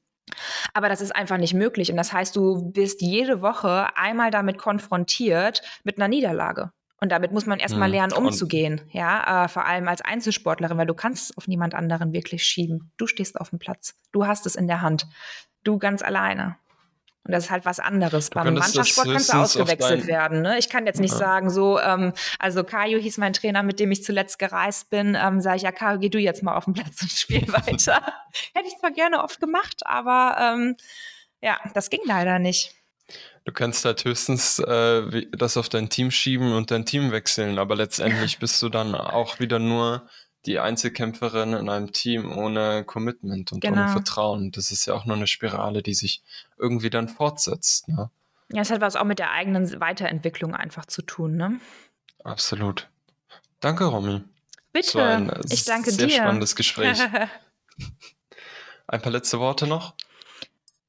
Aber 0.74 0.90
das 0.90 1.02
ist 1.02 1.16
einfach 1.16 1.38
nicht 1.38 1.54
möglich. 1.54 1.92
Und 1.92 1.98
das 1.98 2.14
heißt, 2.14 2.36
du 2.36 2.72
bist 2.72 3.02
jede 3.02 3.42
Woche 3.42 3.96
einmal 3.96 4.32
damit 4.32 4.58
konfrontiert 4.58 5.62
mit 5.84 5.98
einer 5.98 6.08
Niederlage. 6.08 6.72
Und 7.00 7.12
damit 7.12 7.34
muss 7.34 7.46
man 7.46 7.60
erstmal 7.60 7.90
hm. 7.90 7.92
lernen, 7.92 8.14
umzugehen. 8.14 8.82
Ja, 8.92 9.44
äh, 9.44 9.48
vor 9.50 9.66
allem 9.66 9.90
als 9.90 10.02
Einzelsportlerin, 10.02 10.78
weil 10.78 10.88
du 10.88 10.94
kannst 10.94 11.32
es 11.32 11.38
auf 11.38 11.50
niemand 11.50 11.76
anderen 11.76 12.14
wirklich 12.14 12.44
schieben. 12.46 12.92
Du 12.96 13.08
stehst 13.08 13.40
auf 13.40 13.50
dem 13.50 13.60
Platz. 13.60 13.96
Du 14.14 14.26
hast 14.26 14.46
es 14.46 14.56
in 14.56 14.68
der 14.68 14.82
Hand. 14.82 15.08
Du 15.66 15.80
ganz 15.80 16.02
alleine. 16.02 16.56
Und 17.26 17.32
das 17.32 17.46
ist 17.46 17.52
halt 17.52 17.64
was 17.64 17.80
anderes. 17.80 18.30
Du 18.30 18.36
Beim 18.36 18.54
Mannschaftssport 18.54 19.08
kannst 19.08 19.34
du 19.34 19.38
ausgewechselt 19.38 20.08
werden. 20.08 20.42
Ne? 20.42 20.60
Ich 20.60 20.70
kann 20.70 20.86
jetzt 20.86 21.00
nicht 21.00 21.14
ja. 21.14 21.18
sagen, 21.18 21.50
so, 21.50 21.80
ähm, 21.80 22.12
also 22.38 22.66
Kajo 22.66 23.00
hieß 23.00 23.18
mein 23.18 23.32
Trainer, 23.32 23.64
mit 23.64 23.80
dem 23.80 23.92
ich 23.92 24.04
zuletzt 24.04 24.40
gereist 24.40 24.90
bin, 24.90 25.18
ähm, 25.20 25.40
sage 25.40 25.58
ich, 25.58 25.64
ja, 25.64 25.72
Kajo, 25.72 26.00
geh 26.00 26.10
du 26.10 26.20
jetzt 26.20 26.44
mal 26.44 26.56
auf 26.56 26.66
den 26.66 26.74
Platz 26.74 27.02
und 27.02 27.12
spiel 27.12 27.48
weiter. 27.48 28.02
Hätte 28.54 28.68
ich 28.68 28.78
zwar 28.78 28.92
gerne 28.92 29.24
oft 29.24 29.40
gemacht, 29.40 29.84
aber 29.86 30.36
ähm, 30.40 30.76
ja, 31.42 31.58
das 31.74 31.90
ging 31.90 32.02
leider 32.06 32.40
nicht. 32.40 32.76
Du 33.46 33.52
kannst 33.52 33.84
halt 33.84 34.04
höchstens 34.06 34.60
äh, 34.60 35.26
das 35.32 35.58
auf 35.58 35.68
dein 35.68 35.90
Team 35.90 36.12
schieben 36.12 36.54
und 36.54 36.72
dein 36.72 36.86
Team 36.86 37.12
wechseln, 37.12 37.60
aber 37.60 37.76
letztendlich 37.76 38.40
bist 38.40 38.62
du 38.62 38.70
dann 38.70 38.96
auch 38.96 39.40
wieder 39.40 39.60
nur 39.60 40.08
die 40.46 40.60
Einzelkämpferin 40.60 41.54
in 41.54 41.70
einem 41.70 41.94
Team 41.94 42.36
ohne 42.38 42.84
Commitment 42.84 43.52
und 43.52 43.62
genau. 43.62 43.82
ohne 43.82 43.90
Vertrauen. 43.90 44.52
Das 44.52 44.72
ist 44.72 44.86
ja 44.86 44.94
auch 44.94 45.06
nur 45.06 45.16
eine 45.16 45.28
Spirale, 45.28 45.82
die 45.82 45.94
sich 45.94 46.22
irgendwie 46.58 46.90
dann 46.90 47.08
fortsetzt. 47.08 47.88
Ne? 47.88 48.10
Ja, 48.52 48.62
es 48.62 48.70
hat 48.70 48.82
was 48.82 48.96
auch 48.96 49.06
mit 49.06 49.20
der 49.20 49.32
eigenen 49.32 49.80
Weiterentwicklung 49.80 50.54
einfach 50.54 50.86
zu 50.86 51.02
tun, 51.02 51.36
ne? 51.36 51.60
Absolut. 52.24 52.90
Danke, 53.60 53.86
Romy. 53.86 54.22
Bitte. 54.74 55.42
ich 55.50 55.66
danke 55.66 55.92
sehr 55.92 56.08
dir. 56.08 56.16
spannendes 56.16 56.56
Gespräch. 56.56 57.00
ein 58.88 59.02
paar 59.02 59.12
letzte 59.12 59.40
Worte 59.40 59.68
noch? 59.68 59.96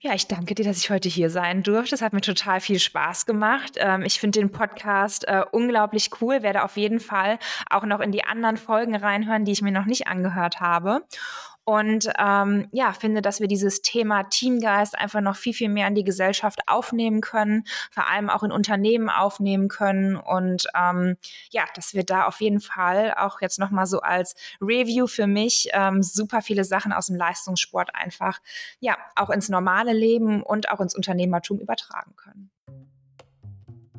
Ja, 0.04 0.12
ich 0.12 0.26
danke 0.26 0.54
dir, 0.54 0.66
dass 0.66 0.76
ich 0.76 0.90
heute 0.90 1.08
hier 1.08 1.30
sein 1.30 1.62
durfte. 1.62 1.94
Es 1.94 2.02
hat 2.02 2.12
mir 2.12 2.20
total 2.20 2.60
viel 2.60 2.78
Spaß 2.78 3.24
gemacht. 3.24 3.76
Ähm, 3.76 4.02
ich 4.02 4.20
finde 4.20 4.38
den 4.38 4.52
Podcast 4.52 5.26
äh, 5.26 5.44
unglaublich 5.50 6.10
cool, 6.20 6.42
werde 6.42 6.62
auf 6.62 6.76
jeden 6.76 7.00
Fall 7.00 7.38
auch 7.70 7.84
noch 7.84 8.00
in 8.00 8.12
die 8.12 8.22
anderen 8.22 8.58
Folgen 8.58 8.94
reinhören, 8.94 9.46
die 9.46 9.52
ich 9.52 9.62
mir 9.62 9.72
noch 9.72 9.86
nicht 9.86 10.06
angehört 10.06 10.60
habe. 10.60 11.00
Und 11.64 12.10
ähm, 12.18 12.68
ja, 12.72 12.92
finde, 12.92 13.22
dass 13.22 13.40
wir 13.40 13.48
dieses 13.48 13.80
Thema 13.80 14.24
Teamgeist 14.24 14.98
einfach 14.98 15.22
noch 15.22 15.36
viel, 15.36 15.54
viel 15.54 15.70
mehr 15.70 15.88
in 15.88 15.94
die 15.94 16.04
Gesellschaft 16.04 16.60
aufnehmen 16.66 17.22
können, 17.22 17.64
vor 17.90 18.06
allem 18.06 18.28
auch 18.28 18.42
in 18.42 18.52
Unternehmen 18.52 19.08
aufnehmen 19.08 19.68
können. 19.68 20.16
Und 20.16 20.66
ähm, 20.78 21.16
ja, 21.50 21.64
dass 21.74 21.94
wir 21.94 22.04
da 22.04 22.26
auf 22.26 22.40
jeden 22.40 22.60
Fall 22.60 23.14
auch 23.14 23.40
jetzt 23.40 23.58
nochmal 23.58 23.86
so 23.86 24.00
als 24.00 24.34
Review 24.60 25.06
für 25.06 25.26
mich 25.26 25.68
ähm, 25.72 26.02
super 26.02 26.42
viele 26.42 26.64
Sachen 26.64 26.92
aus 26.92 27.06
dem 27.06 27.16
Leistungssport 27.16 27.94
einfach 27.94 28.40
ja 28.80 28.96
auch 29.16 29.30
ins 29.30 29.48
normale 29.48 29.94
Leben 29.94 30.42
und 30.42 30.70
auch 30.70 30.80
ins 30.80 30.94
Unternehmertum 30.94 31.60
übertragen 31.60 32.14
können. 32.16 32.50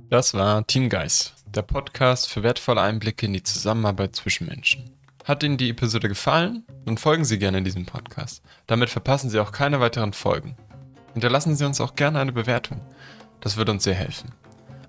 Das 0.10 0.36
war 0.36 0.66
Teamgeist, 0.68 1.34
der 1.48 1.64
Podcast 1.64 2.30
für 2.30 2.44
wertvolle 2.44 2.82
Einblicke 2.82 3.26
in 3.26 3.34
die 3.34 3.42
Zusammenarbeit 3.42 4.16
zwischen 4.16 4.46
Menschen. 4.46 4.95
Hat 5.26 5.42
Ihnen 5.42 5.58
die 5.58 5.72
Episode 5.72 6.08
gefallen? 6.08 6.64
Dann 6.86 7.00
folgen 7.00 7.26
Sie 7.26 7.40
gerne 7.40 7.64
diesem 7.64 7.88
Podcast. 7.88 8.44
Damit 8.68 8.92
verpassen 8.92 9.32
Sie 9.32 9.40
auch 9.40 9.52
keine 9.52 9.80
weiteren 9.80 10.14
Folgen. 10.14 10.56
Hinterlassen 11.14 11.56
Sie 11.56 11.66
uns 11.66 11.82
auch 11.82 11.96
gerne 11.96 12.20
eine 12.20 12.32
Bewertung. 12.32 12.80
Das 13.42 13.58
würde 13.58 13.72
uns 13.72 13.84
sehr 13.84 13.96
helfen. 13.96 14.34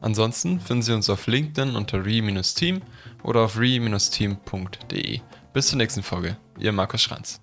Ansonsten 0.02 0.60
finden 0.60 0.82
Sie 0.82 0.92
uns 0.92 1.08
auf 1.08 1.26
LinkedIn 1.26 1.74
unter 1.74 2.04
re-team 2.04 2.82
oder 3.22 3.40
auf 3.40 3.58
re-team.de. 3.58 5.20
Bis 5.54 5.68
zur 5.68 5.78
nächsten 5.78 6.02
Folge. 6.02 6.36
Ihr 6.58 6.72
Markus 6.72 7.00
Schranz. 7.00 7.40